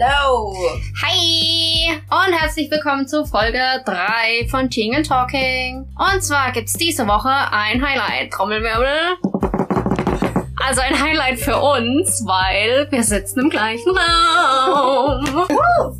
Hallo! 0.00 0.52
Hi! 1.02 2.00
Und 2.10 2.32
herzlich 2.32 2.70
willkommen 2.70 3.06
zu 3.06 3.24
Folge 3.24 3.60
3 3.84 4.48
von 4.50 4.68
Jingle 4.68 5.02
Talking. 5.02 5.86
Und 5.96 6.22
zwar 6.22 6.50
gibt's 6.52 6.72
diese 6.72 7.06
Woche 7.06 7.28
ein 7.28 7.84
Highlight. 7.84 8.32
Trommelwirbel. 8.32 8.88
Also 10.56 10.80
ein 10.80 11.00
Highlight 11.00 11.38
für 11.38 11.56
uns, 11.58 12.24
weil 12.26 12.90
wir 12.90 13.04
sitzen 13.04 13.40
im 13.40 13.50
gleichen 13.50 13.90
Raum. 13.96 15.46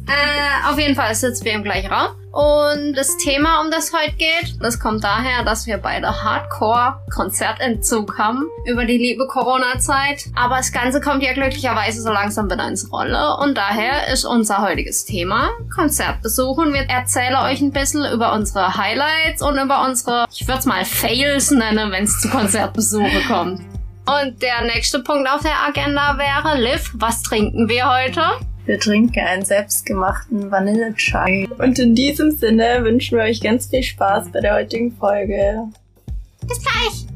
äh, 0.08 0.70
auf 0.70 0.78
jeden 0.78 0.94
Fall 0.96 1.14
sitzen 1.14 1.44
wir 1.44 1.52
im 1.52 1.62
gleichen 1.62 1.92
Raum. 1.92 2.23
Und 2.34 2.94
das 2.94 3.16
Thema, 3.16 3.60
um 3.60 3.70
das 3.70 3.92
heute 3.92 4.16
geht, 4.16 4.56
das 4.60 4.80
kommt 4.80 5.04
daher, 5.04 5.44
dass 5.44 5.68
wir 5.68 5.78
beide 5.78 6.24
Hardcore-Konzertentzug 6.24 8.18
haben 8.18 8.42
über 8.66 8.84
die 8.86 8.98
liebe 8.98 9.28
Corona-Zeit. 9.28 10.24
Aber 10.34 10.56
das 10.56 10.72
Ganze 10.72 11.00
kommt 11.00 11.22
ja 11.22 11.32
glücklicherweise 11.32 12.02
so 12.02 12.10
langsam 12.10 12.50
wieder 12.50 12.66
ins 12.66 12.90
Rolle. 12.90 13.36
Und 13.36 13.56
daher 13.56 14.12
ist 14.12 14.24
unser 14.24 14.62
heutiges 14.62 15.04
Thema 15.04 15.50
Konzertbesuch. 15.72 16.58
Und 16.58 16.74
wir 16.74 16.90
erzählen 16.90 17.36
euch 17.36 17.60
ein 17.60 17.70
bisschen 17.70 18.04
über 18.04 18.32
unsere 18.32 18.76
Highlights 18.76 19.40
und 19.40 19.56
über 19.56 19.84
unsere, 19.84 20.26
ich 20.32 20.48
würde 20.48 20.58
es 20.58 20.66
mal 20.66 20.84
Fails 20.84 21.52
nennen, 21.52 21.92
wenn 21.92 22.02
es 22.02 22.20
zu 22.20 22.28
Konzertbesuche 22.30 23.22
kommt. 23.28 23.60
Und 24.06 24.42
der 24.42 24.62
nächste 24.64 24.98
Punkt 24.98 25.30
auf 25.30 25.42
der 25.42 25.62
Agenda 25.68 26.18
wäre, 26.18 26.60
Liv, 26.60 26.90
was 26.94 27.22
trinken 27.22 27.68
wir 27.68 27.88
heute? 27.88 28.22
Wir 28.66 28.80
trinken 28.80 29.20
einen 29.20 29.44
selbstgemachten 29.44 30.50
Vanillechai. 30.50 31.48
Und 31.58 31.78
in 31.78 31.94
diesem 31.94 32.30
Sinne 32.30 32.82
wünschen 32.82 33.18
wir 33.18 33.24
euch 33.24 33.40
ganz 33.42 33.66
viel 33.66 33.82
Spaß 33.82 34.30
bei 34.32 34.40
der 34.40 34.54
heutigen 34.54 34.92
Folge. 34.92 35.68
Bis 36.46 36.62
gleich! 36.62 37.13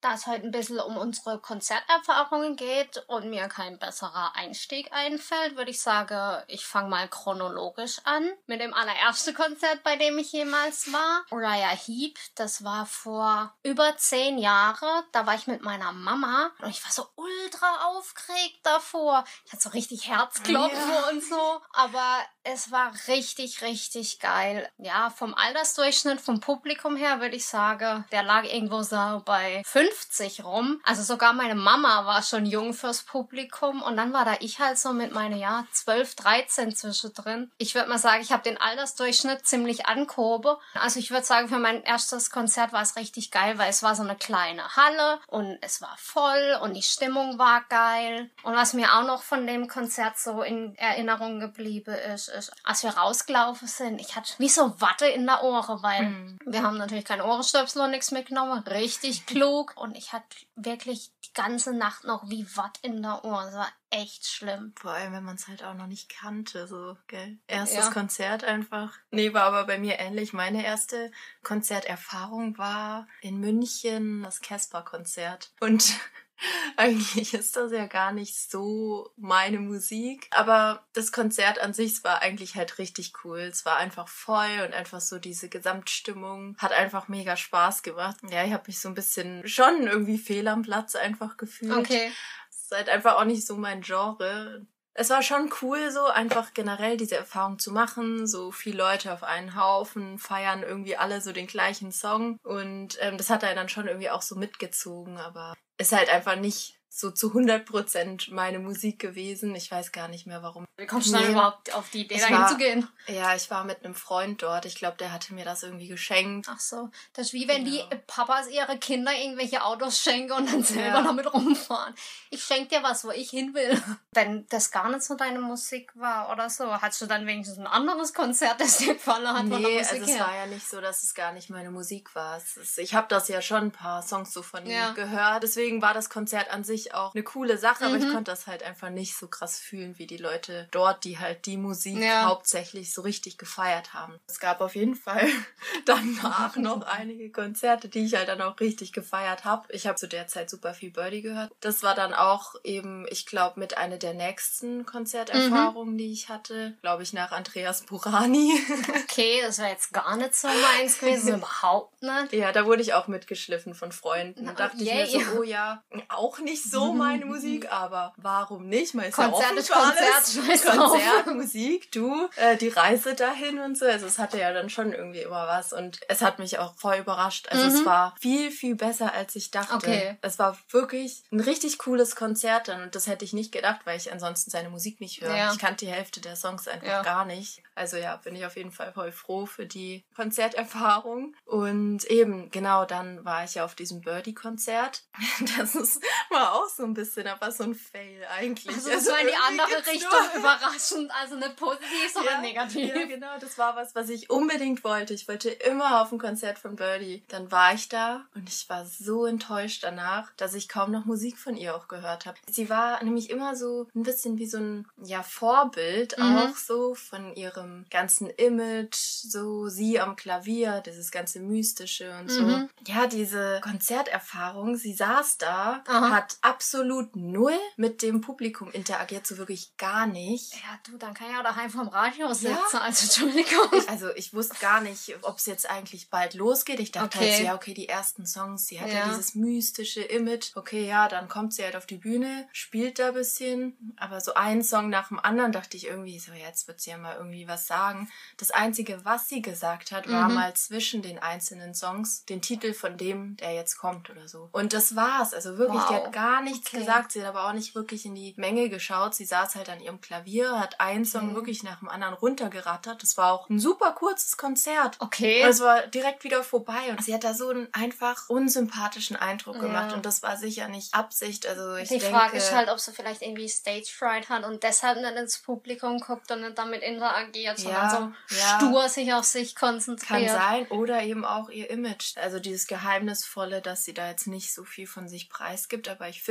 Da 0.00 0.14
es 0.14 0.26
heute 0.26 0.46
ein 0.46 0.50
bisschen 0.50 0.80
um 0.80 0.96
unsere 0.96 1.38
Konzerterfahrungen 1.38 2.56
geht 2.56 3.04
und 3.06 3.28
mir 3.28 3.48
kein 3.48 3.78
besserer 3.78 4.34
Einstieg 4.34 4.90
einfällt, 4.92 5.56
würde 5.56 5.70
ich 5.70 5.82
sagen, 5.82 6.42
ich 6.46 6.64
fange 6.64 6.88
mal 6.88 7.06
chronologisch 7.06 8.00
an 8.04 8.30
mit 8.46 8.60
dem 8.60 8.72
allerersten 8.72 9.34
Konzert, 9.40 9.82
bei 9.82 9.96
dem 9.96 10.18
ich 10.18 10.32
jemals 10.32 10.90
war. 10.90 11.24
Uriah 11.30 11.76
Heep, 11.76 12.18
das 12.34 12.64
war 12.64 12.86
vor 12.86 13.54
über 13.62 13.94
zehn 13.98 14.38
Jahren. 14.38 15.04
Da 15.12 15.26
war 15.26 15.34
ich 15.34 15.46
mit 15.46 15.62
meiner 15.62 15.92
Mama 15.92 16.50
und 16.60 16.70
ich 16.70 16.82
war 16.82 16.92
so 16.92 17.06
ultra 17.16 17.84
aufgeregt 17.88 18.60
davor. 18.62 19.24
Ich 19.44 19.52
hatte 19.52 19.62
so 19.62 19.70
richtig 19.70 20.08
Herzklopfen 20.08 20.90
ja. 20.90 21.08
und 21.10 21.22
so. 21.22 21.60
Aber 21.72 22.20
es 22.42 22.70
war 22.72 22.92
richtig, 23.08 23.60
richtig 23.60 24.18
geil. 24.18 24.70
Ja, 24.78 25.10
vom 25.10 25.34
Altersdurchschnitt, 25.34 26.20
vom 26.20 26.40
Publikum 26.40 26.96
her 26.96 27.20
würde 27.20 27.36
ich 27.36 27.46
sagen, 27.46 28.06
der 28.12 28.22
lag 28.22 28.44
irgendwo 28.44 28.82
so 28.82 29.22
bei 29.26 29.62
50 29.90 30.44
rum. 30.44 30.80
Also 30.84 31.02
sogar 31.02 31.32
meine 31.32 31.54
Mama 31.54 32.06
war 32.06 32.22
schon 32.22 32.46
jung 32.46 32.74
fürs 32.74 33.02
Publikum 33.02 33.82
und 33.82 33.96
dann 33.96 34.12
war 34.12 34.24
da 34.24 34.36
ich 34.40 34.60
halt 34.60 34.78
so 34.78 34.92
mit 34.92 35.12
meinen, 35.12 35.38
ja, 35.38 35.66
12, 35.72 36.14
13 36.16 36.76
zwischendrin. 36.76 37.50
Ich 37.58 37.74
würde 37.74 37.88
mal 37.88 37.98
sagen, 37.98 38.22
ich 38.22 38.32
habe 38.32 38.42
den 38.42 38.60
Altersdurchschnitt 38.60 39.46
ziemlich 39.46 39.86
angehoben. 39.86 40.56
Also 40.74 41.00
ich 41.00 41.10
würde 41.10 41.26
sagen, 41.26 41.48
für 41.48 41.58
mein 41.58 41.82
erstes 41.82 42.30
Konzert 42.30 42.72
war 42.72 42.82
es 42.82 42.96
richtig 42.96 43.30
geil, 43.30 43.58
weil 43.58 43.70
es 43.70 43.82
war 43.82 43.94
so 43.94 44.02
eine 44.02 44.16
kleine 44.16 44.76
Halle 44.76 45.20
und 45.26 45.58
es 45.60 45.80
war 45.80 45.94
voll 45.98 46.58
und 46.62 46.74
die 46.74 46.82
Stimmung 46.82 47.38
war 47.38 47.62
geil. 47.68 48.30
Und 48.42 48.54
was 48.54 48.74
mir 48.74 48.94
auch 48.94 49.04
noch 49.04 49.22
von 49.22 49.46
dem 49.46 49.68
Konzert 49.68 50.18
so 50.18 50.42
in 50.42 50.76
Erinnerung 50.76 51.40
geblieben 51.40 51.94
ist, 52.14 52.28
ist, 52.28 52.52
als 52.64 52.82
wir 52.82 52.90
rausgelaufen 52.90 53.68
sind, 53.68 54.00
ich 54.00 54.16
hatte 54.16 54.32
wie 54.38 54.48
so 54.48 54.80
Watte 54.80 55.06
in 55.06 55.26
der 55.26 55.42
Ohren, 55.42 55.82
weil 55.82 56.02
mm. 56.02 56.38
wir 56.46 56.62
haben 56.62 56.78
natürlich 56.78 57.04
keine 57.04 57.24
Ohrenstöpsel 57.24 57.82
und 57.82 57.90
nichts 57.90 58.10
mitgenommen. 58.10 58.62
Richtig 58.66 59.26
klug. 59.26 59.74
Und 59.80 59.96
ich 59.96 60.12
hatte 60.12 60.36
wirklich 60.56 61.10
die 61.24 61.32
ganze 61.32 61.72
Nacht 61.72 62.04
noch 62.04 62.28
wie 62.28 62.46
Watt 62.54 62.78
in 62.82 63.00
der 63.00 63.24
Ohr. 63.24 63.44
Das 63.44 63.54
war 63.54 63.72
echt 63.88 64.26
schlimm. 64.26 64.74
Vor 64.78 64.90
allem, 64.90 65.14
wenn 65.14 65.24
man 65.24 65.36
es 65.36 65.48
halt 65.48 65.64
auch 65.64 65.72
noch 65.72 65.86
nicht 65.86 66.10
kannte, 66.10 66.66
so, 66.66 66.98
gell? 67.06 67.38
Erstes 67.46 67.86
ja. 67.86 67.90
Konzert 67.90 68.44
einfach. 68.44 68.92
Nee, 69.10 69.32
war 69.32 69.44
aber 69.44 69.64
bei 69.64 69.78
mir 69.78 69.98
ähnlich. 69.98 70.34
Meine 70.34 70.64
erste 70.64 71.10
Konzerterfahrung 71.42 72.58
war 72.58 73.08
in 73.22 73.40
München 73.40 74.22
das 74.22 74.42
Casper-Konzert. 74.42 75.54
Und 75.60 75.94
Eigentlich 76.76 77.34
ist 77.34 77.56
das 77.56 77.72
ja 77.72 77.86
gar 77.86 78.12
nicht 78.12 78.50
so 78.50 79.10
meine 79.16 79.58
Musik. 79.58 80.28
Aber 80.30 80.86
das 80.92 81.12
Konzert 81.12 81.58
an 81.58 81.74
sich 81.74 82.02
war 82.04 82.22
eigentlich 82.22 82.54
halt 82.54 82.78
richtig 82.78 83.12
cool. 83.24 83.40
Es 83.40 83.64
war 83.64 83.76
einfach 83.76 84.08
voll 84.08 84.64
und 84.64 84.74
einfach 84.74 85.00
so 85.00 85.18
diese 85.18 85.48
Gesamtstimmung 85.48 86.56
hat 86.58 86.72
einfach 86.72 87.08
mega 87.08 87.36
Spaß 87.36 87.82
gemacht. 87.82 88.16
Ja, 88.30 88.44
ich 88.44 88.52
habe 88.52 88.64
mich 88.66 88.80
so 88.80 88.88
ein 88.88 88.94
bisschen 88.94 89.46
schon 89.46 89.86
irgendwie 89.86 90.18
fehl 90.18 90.48
am 90.48 90.62
Platz 90.62 90.94
einfach 90.94 91.36
gefühlt. 91.36 91.76
Okay. 91.76 92.10
Es 92.50 92.62
ist 92.64 92.72
halt 92.72 92.88
einfach 92.88 93.16
auch 93.16 93.24
nicht 93.24 93.46
so 93.46 93.56
mein 93.56 93.82
Genre 93.82 94.66
es 94.94 95.10
war 95.10 95.22
schon 95.22 95.50
cool, 95.62 95.90
so 95.90 96.06
einfach 96.06 96.52
generell 96.54 96.96
diese 96.96 97.16
Erfahrung 97.16 97.58
zu 97.58 97.72
machen. 97.72 98.26
So 98.26 98.50
viele 98.50 98.78
Leute 98.78 99.12
auf 99.12 99.22
einen 99.22 99.54
Haufen 99.54 100.18
feiern 100.18 100.62
irgendwie 100.62 100.96
alle 100.96 101.20
so 101.20 101.32
den 101.32 101.46
gleichen 101.46 101.92
Song. 101.92 102.38
Und 102.42 102.98
ähm, 103.00 103.16
das 103.16 103.30
hat 103.30 103.42
er 103.42 103.54
dann 103.54 103.68
schon 103.68 103.86
irgendwie 103.86 104.10
auch 104.10 104.22
so 104.22 104.36
mitgezogen, 104.36 105.18
aber 105.18 105.54
ist 105.78 105.92
halt 105.92 106.10
einfach 106.10 106.36
nicht 106.36 106.79
so 106.92 107.12
zu 107.12 107.32
100% 107.32 108.34
meine 108.34 108.58
Musik 108.58 108.98
gewesen. 108.98 109.54
Ich 109.54 109.70
weiß 109.70 109.92
gar 109.92 110.08
nicht 110.08 110.26
mehr 110.26 110.42
warum. 110.42 110.66
Wie 110.76 110.86
kommst 110.86 111.08
du 111.08 111.12
dann 111.12 111.30
überhaupt 111.30 111.72
auf 111.72 111.88
die 111.90 112.02
Idee, 112.02 112.18
da 112.18 112.26
hinzugehen? 112.26 112.88
Ja, 113.06 113.34
ich 113.36 113.48
war 113.48 113.64
mit 113.64 113.84
einem 113.84 113.94
Freund 113.94 114.42
dort. 114.42 114.64
Ich 114.64 114.74
glaube, 114.74 114.96
der 114.96 115.12
hatte 115.12 115.32
mir 115.32 115.44
das 115.44 115.62
irgendwie 115.62 115.86
geschenkt. 115.86 116.48
Ach 116.50 116.58
so. 116.58 116.90
Das 117.12 117.28
ist 117.28 117.32
wie 117.32 117.46
wenn 117.46 117.64
genau. 117.64 117.88
die 117.88 117.96
Papas 118.08 118.48
ihre 118.48 118.76
Kinder 118.78 119.12
irgendwelche 119.14 119.62
Autos 119.62 120.00
schenken 120.00 120.32
und 120.32 120.52
dann 120.52 120.64
selber 120.64 120.98
ja. 120.98 121.02
damit 121.02 121.32
rumfahren. 121.32 121.94
Ich 122.30 122.42
schenke 122.42 122.76
dir 122.76 122.82
was, 122.82 123.04
wo 123.04 123.10
ich 123.12 123.30
hin 123.30 123.54
will. 123.54 123.80
Wenn 124.12 124.46
das 124.48 124.72
gar 124.72 124.88
nicht 124.88 125.02
so 125.02 125.14
deine 125.14 125.40
Musik 125.40 125.92
war 125.94 126.30
oder 126.32 126.50
so, 126.50 126.72
hattest 126.72 127.02
du 127.02 127.06
dann 127.06 127.26
wenigstens 127.26 127.58
ein 127.58 127.66
anderes 127.68 128.12
Konzert, 128.12 128.60
das 128.60 128.78
dir 128.78 128.94
gefallen 128.94 129.28
hat? 129.28 129.44
Nee, 129.44 129.78
also 129.78 129.94
es 129.94 130.18
war 130.18 130.34
ja 130.34 130.46
nicht 130.46 130.68
so, 130.68 130.80
dass 130.80 131.04
es 131.04 131.14
gar 131.14 131.32
nicht 131.32 131.50
meine 131.50 131.70
Musik 131.70 132.14
war. 132.16 132.38
Ist, 132.38 132.78
ich 132.78 132.94
habe 132.94 133.06
das 133.08 133.28
ja 133.28 133.40
schon 133.40 133.64
ein 133.64 133.72
paar 133.72 134.02
Songs 134.02 134.32
so 134.32 134.42
von 134.42 134.66
ja. 134.66 134.88
ihm 134.88 134.94
gehört. 134.94 135.44
Deswegen 135.44 135.80
war 135.82 135.94
das 135.94 136.10
Konzert 136.10 136.50
an 136.50 136.64
sich 136.64 136.79
auch 136.94 137.14
eine 137.14 137.22
coole 137.22 137.58
Sache, 137.58 137.84
mhm. 137.84 137.88
aber 137.88 137.98
ich 137.98 138.08
mhm. 138.08 138.14
konnte 138.14 138.30
das 138.30 138.46
halt 138.46 138.62
einfach 138.62 138.90
nicht 138.90 139.16
so 139.16 139.28
krass 139.28 139.58
fühlen 139.58 139.98
wie 139.98 140.06
die 140.06 140.16
Leute 140.16 140.68
dort, 140.70 141.04
die 141.04 141.18
halt 141.18 141.46
die 141.46 141.56
Musik 141.56 141.98
ja. 141.98 142.24
hauptsächlich 142.24 142.92
so 142.92 143.02
richtig 143.02 143.38
gefeiert 143.38 143.94
haben. 143.94 144.18
Es 144.26 144.40
gab 144.40 144.60
auf 144.60 144.74
jeden 144.74 144.94
Fall 144.94 145.26
danach 145.84 146.56
noch 146.56 146.82
einige 146.82 147.30
Konzerte, 147.30 147.88
die 147.88 148.04
ich 148.04 148.14
halt 148.14 148.28
dann 148.28 148.40
auch 148.42 148.58
richtig 148.60 148.92
gefeiert 148.92 149.44
habe. 149.44 149.72
Ich 149.72 149.86
habe 149.86 149.96
zu 149.96 150.08
der 150.08 150.26
Zeit 150.26 150.50
super 150.50 150.74
viel 150.74 150.90
Birdie 150.90 151.22
gehört. 151.22 151.52
Das 151.60 151.82
war 151.82 151.94
dann 151.94 152.14
auch 152.14 152.54
eben, 152.64 153.06
ich 153.10 153.26
glaube, 153.26 153.60
mit 153.60 153.76
einer 153.76 153.96
der 153.96 154.14
nächsten 154.14 154.86
Konzerterfahrungen, 154.86 155.94
mhm. 155.94 155.98
die 155.98 156.12
ich 156.12 156.28
hatte. 156.28 156.76
Glaube 156.80 157.02
ich, 157.02 157.12
nach 157.12 157.32
Andreas 157.32 157.82
Burani. 157.82 158.52
okay, 159.02 159.40
das 159.42 159.58
war 159.58 159.68
jetzt 159.68 159.92
gar 159.92 160.16
nicht 160.16 160.34
so 160.34 160.48
meins 160.48 160.98
gewesen, 160.98 161.34
überhaupt 161.38 162.02
nicht. 162.02 162.32
Ja, 162.32 162.52
da 162.52 162.66
wurde 162.66 162.82
ich 162.82 162.94
auch 162.94 163.08
mitgeschliffen 163.08 163.74
von 163.74 163.92
Freunden. 163.92 164.46
Da 164.46 164.52
dachte 164.52 164.82
yeah. 164.82 165.04
ich 165.04 165.16
mir 165.16 165.24
so, 165.24 165.40
oh 165.40 165.42
ja, 165.42 165.82
auch 166.08 166.38
nicht 166.38 166.69
so 166.70 166.92
meine 166.92 167.26
Musik, 167.26 167.66
aber 167.72 168.12
warum 168.16 168.68
nicht? 168.68 168.94
Man 168.94 169.06
ist 169.06 169.14
Konzert 169.14 169.52
ja 169.52 169.58
ist 169.58 169.70
Konzert, 169.70 170.76
Konzert, 170.76 171.34
Musik, 171.34 171.92
du, 171.92 172.28
äh, 172.36 172.56
die 172.56 172.68
Reise 172.68 173.14
dahin 173.14 173.58
und 173.58 173.78
so. 173.78 173.86
Also 173.86 174.06
es 174.06 174.18
hatte 174.18 174.38
ja 174.38 174.52
dann 174.52 174.70
schon 174.70 174.92
irgendwie 174.92 175.20
immer 175.20 175.46
was 175.46 175.72
und 175.72 176.00
es 176.08 176.22
hat 176.22 176.38
mich 176.38 176.58
auch 176.58 176.74
voll 176.74 176.96
überrascht. 176.96 177.48
Also 177.50 177.64
mhm. 177.64 177.74
es 177.74 177.84
war 177.84 178.14
viel, 178.20 178.50
viel 178.50 178.74
besser, 178.74 179.12
als 179.12 179.36
ich 179.36 179.50
dachte. 179.50 179.74
Okay. 179.74 180.18
Es 180.22 180.38
war 180.38 180.56
wirklich 180.70 181.22
ein 181.32 181.40
richtig 181.40 181.78
cooles 181.78 182.16
Konzert 182.16 182.68
dann 182.68 182.82
und 182.82 182.94
das 182.94 183.06
hätte 183.06 183.24
ich 183.24 183.32
nicht 183.32 183.52
gedacht, 183.52 183.80
weil 183.84 183.96
ich 183.96 184.12
ansonsten 184.12 184.50
seine 184.50 184.70
Musik 184.70 185.00
nicht 185.00 185.20
höre. 185.20 185.36
Ja. 185.36 185.52
Ich 185.52 185.58
kannte 185.58 185.84
die 185.84 185.90
Hälfte 185.90 186.20
der 186.20 186.36
Songs 186.36 186.68
einfach 186.68 186.86
ja. 186.86 187.02
gar 187.02 187.24
nicht. 187.24 187.62
Also 187.74 187.96
ja, 187.96 188.16
bin 188.16 188.36
ich 188.36 188.44
auf 188.44 188.56
jeden 188.56 188.72
Fall 188.72 188.92
voll 188.92 189.10
froh 189.10 189.46
für 189.46 189.66
die 189.66 190.04
Konzerterfahrung. 190.14 191.34
Und 191.46 192.04
eben, 192.04 192.50
genau, 192.50 192.84
dann 192.84 193.24
war 193.24 193.44
ich 193.44 193.54
ja 193.54 193.64
auf 193.64 193.74
diesem 193.74 194.00
Birdie-Konzert. 194.02 195.04
Das 195.56 195.74
ist, 195.74 196.02
war 196.30 196.54
auch 196.54 196.59
so 196.68 196.84
ein 196.84 196.94
bisschen, 196.94 197.26
aber 197.26 197.50
so 197.50 197.64
ein 197.64 197.74
Fail 197.74 198.24
eigentlich. 198.30 198.74
Also, 198.74 198.90
das 198.90 199.08
also 199.08 199.20
in 199.20 199.28
die 199.28 199.34
andere 199.34 199.86
Richtung 199.86 200.18
überraschend, 200.36 201.10
also 201.20 201.36
nicht 201.36 201.56
positiv, 201.56 202.14
ja, 202.24 202.40
negativ. 202.40 202.94
Ja, 202.94 203.06
genau, 203.06 203.38
das 203.40 203.58
war 203.58 203.76
was, 203.76 203.94
was 203.94 204.08
ich 204.08 204.30
unbedingt 204.30 204.84
wollte. 204.84 205.14
Ich 205.14 205.28
wollte 205.28 205.50
immer 205.50 206.02
auf 206.02 206.12
ein 206.12 206.18
Konzert 206.18 206.58
von 206.58 206.76
Birdie. 206.76 207.22
Dann 207.28 207.50
war 207.50 207.74
ich 207.74 207.88
da 207.88 208.26
und 208.34 208.48
ich 208.48 208.68
war 208.68 208.84
so 208.86 209.26
enttäuscht 209.26 209.84
danach, 209.84 210.32
dass 210.36 210.54
ich 210.54 210.68
kaum 210.68 210.90
noch 210.90 211.04
Musik 211.04 211.38
von 211.38 211.56
ihr 211.56 211.74
auch 211.74 211.88
gehört 211.88 212.26
habe. 212.26 212.38
Sie 212.48 212.68
war 212.68 213.02
nämlich 213.02 213.30
immer 213.30 213.56
so 213.56 213.88
ein 213.94 214.02
bisschen 214.02 214.38
wie 214.38 214.46
so 214.46 214.58
ein 214.58 214.88
ja, 215.02 215.22
Vorbild 215.22 216.16
mhm. 216.18 216.36
auch 216.36 216.56
so 216.56 216.94
von 216.94 217.34
ihrem 217.34 217.86
ganzen 217.90 218.28
Image, 218.30 218.96
so 218.96 219.68
sie 219.68 220.00
am 220.00 220.16
Klavier, 220.16 220.82
dieses 220.84 221.10
ganze 221.10 221.40
Mystische 221.40 222.16
und 222.18 222.30
so. 222.30 222.42
Mhm. 222.42 222.68
Ja, 222.86 223.06
diese 223.06 223.60
Konzerterfahrung, 223.62 224.76
sie 224.76 224.94
saß 224.94 225.38
da, 225.38 225.82
Aha. 225.86 226.10
hat 226.10 226.38
absolut 226.50 227.14
null 227.14 227.58
mit 227.76 228.02
dem 228.02 228.20
Publikum 228.20 228.70
interagiert, 228.72 229.24
so 229.24 229.38
wirklich 229.38 229.76
gar 229.76 230.06
nicht. 230.06 230.52
Ja, 230.54 230.78
du, 230.84 230.98
dann 230.98 231.14
kann 231.14 231.30
ja 231.30 231.38
auch 231.38 231.44
daheim 231.44 231.70
vom 231.70 231.86
Radio 231.88 232.32
sitzen, 232.34 232.56
ja. 232.72 232.80
also 232.80 233.04
Entschuldigung. 233.04 233.68
Ich, 233.72 233.88
also 233.88 234.08
ich 234.16 234.34
wusste 234.34 234.56
gar 234.60 234.80
nicht, 234.80 235.16
ob 235.22 235.38
es 235.38 235.46
jetzt 235.46 235.70
eigentlich 235.70 236.10
bald 236.10 236.34
losgeht. 236.34 236.80
Ich 236.80 236.90
dachte 236.90 237.18
okay. 237.18 237.32
halt, 237.32 237.44
ja, 237.44 237.54
okay, 237.54 237.72
die 237.72 237.88
ersten 237.88 238.26
Songs, 238.26 238.66
sie 238.66 238.80
hat 238.80 238.88
ja. 238.88 238.94
ja 238.94 239.08
dieses 239.08 239.34
mystische 239.36 240.02
Image. 240.02 240.56
Okay, 240.56 240.86
ja, 240.86 241.08
dann 241.08 241.28
kommt 241.28 241.54
sie 241.54 241.62
halt 241.62 241.76
auf 241.76 241.86
die 241.86 241.98
Bühne, 241.98 242.48
spielt 242.52 242.98
da 242.98 243.08
ein 243.08 243.14
bisschen, 243.14 243.94
aber 243.96 244.20
so 244.20 244.34
ein 244.34 244.64
Song 244.64 244.90
nach 244.90 245.08
dem 245.08 245.20
anderen 245.20 245.52
dachte 245.52 245.76
ich 245.76 245.86
irgendwie, 245.86 246.18
so 246.18 246.32
jetzt 246.32 246.66
wird 246.66 246.80
sie 246.80 246.90
ja 246.90 246.98
mal 246.98 247.16
irgendwie 247.16 247.46
was 247.46 247.68
sagen. 247.68 248.10
Das 248.38 248.50
Einzige, 248.50 249.04
was 249.04 249.28
sie 249.28 249.40
gesagt 249.40 249.92
hat, 249.92 250.10
war 250.10 250.28
mhm. 250.28 250.34
mal 250.34 250.54
zwischen 250.54 251.02
den 251.02 251.20
einzelnen 251.20 251.74
Songs 251.74 252.24
den 252.24 252.42
Titel 252.42 252.72
von 252.74 252.96
dem, 252.96 253.36
der 253.36 253.54
jetzt 253.54 253.76
kommt 253.76 254.10
oder 254.10 254.26
so. 254.26 254.48
Und 254.52 254.72
das 254.72 254.96
war's. 254.96 255.32
Also 255.32 255.58
wirklich, 255.58 255.80
wow. 255.80 255.88
die 255.88 255.94
hat 255.94 256.12
gar 256.12 256.39
nichts 256.42 256.68
okay. 256.68 256.78
gesagt. 256.78 257.12
Sie 257.12 257.20
hat 257.20 257.28
aber 257.28 257.48
auch 257.48 257.52
nicht 257.52 257.74
wirklich 257.74 258.06
in 258.06 258.14
die 258.14 258.34
Menge 258.36 258.68
geschaut. 258.68 259.14
Sie 259.14 259.24
saß 259.24 259.54
halt 259.54 259.68
an 259.68 259.80
ihrem 259.80 260.00
Klavier, 260.00 260.58
hat 260.58 260.80
einen 260.80 261.04
Song 261.04 261.26
okay. 261.26 261.34
wirklich 261.34 261.62
nach 261.62 261.80
dem 261.80 261.88
anderen 261.88 262.14
runtergerattert. 262.14 263.02
Das 263.02 263.16
war 263.16 263.32
auch 263.32 263.48
ein 263.48 263.58
super 263.58 263.92
kurzes 263.92 264.36
Konzert. 264.36 264.96
Okay. 264.98 265.42
Und 265.42 265.50
es 265.50 265.60
war 265.60 265.86
direkt 265.86 266.24
wieder 266.24 266.42
vorbei. 266.42 266.90
Und 266.90 267.04
sie 267.04 267.14
hat 267.14 267.24
da 267.24 267.34
so 267.34 267.50
einen 267.50 267.68
einfach 267.72 268.28
unsympathischen 268.28 269.16
Eindruck 269.16 269.56
ja. 269.56 269.62
gemacht. 269.62 269.92
Und 269.92 270.06
das 270.06 270.22
war 270.22 270.36
sicher 270.36 270.68
nicht 270.68 270.94
Absicht. 270.94 271.46
Also 271.46 271.76
ich 271.76 271.88
die 271.88 271.98
denke, 271.98 272.14
Frage 272.14 272.36
ist 272.36 272.54
halt, 272.54 272.68
ob 272.68 272.78
sie 272.80 272.92
vielleicht 272.92 273.22
irgendwie 273.22 273.48
Stage 273.48 273.90
Fright 273.90 274.28
hat 274.28 274.44
und 274.44 274.62
deshalb 274.62 275.00
nicht 275.00 275.16
ins 275.16 275.38
Publikum 275.38 275.98
guckt 275.98 276.30
und 276.30 276.42
nicht 276.42 276.58
damit 276.58 276.82
interagiert, 276.82 277.58
sondern 277.58 277.82
ja, 277.82 278.12
so 278.28 278.36
ja. 278.36 278.58
stur 278.58 278.88
sich 278.88 279.12
auf 279.12 279.24
sich 279.24 279.54
konzentriert. 279.54 280.08
Kann 280.08 280.28
sein. 280.28 280.66
Oder 280.68 281.02
eben 281.02 281.24
auch 281.24 281.48
ihr 281.50 281.70
Image. 281.70 282.16
Also 282.16 282.38
dieses 282.38 282.66
Geheimnisvolle, 282.66 283.60
dass 283.60 283.84
sie 283.84 283.94
da 283.94 284.08
jetzt 284.08 284.26
nicht 284.26 284.54
so 284.54 284.64
viel 284.64 284.86
von 284.86 285.08
sich 285.08 285.28
preisgibt. 285.28 285.88
Aber 285.88 286.08
ich 286.08 286.22
finde 286.22 286.29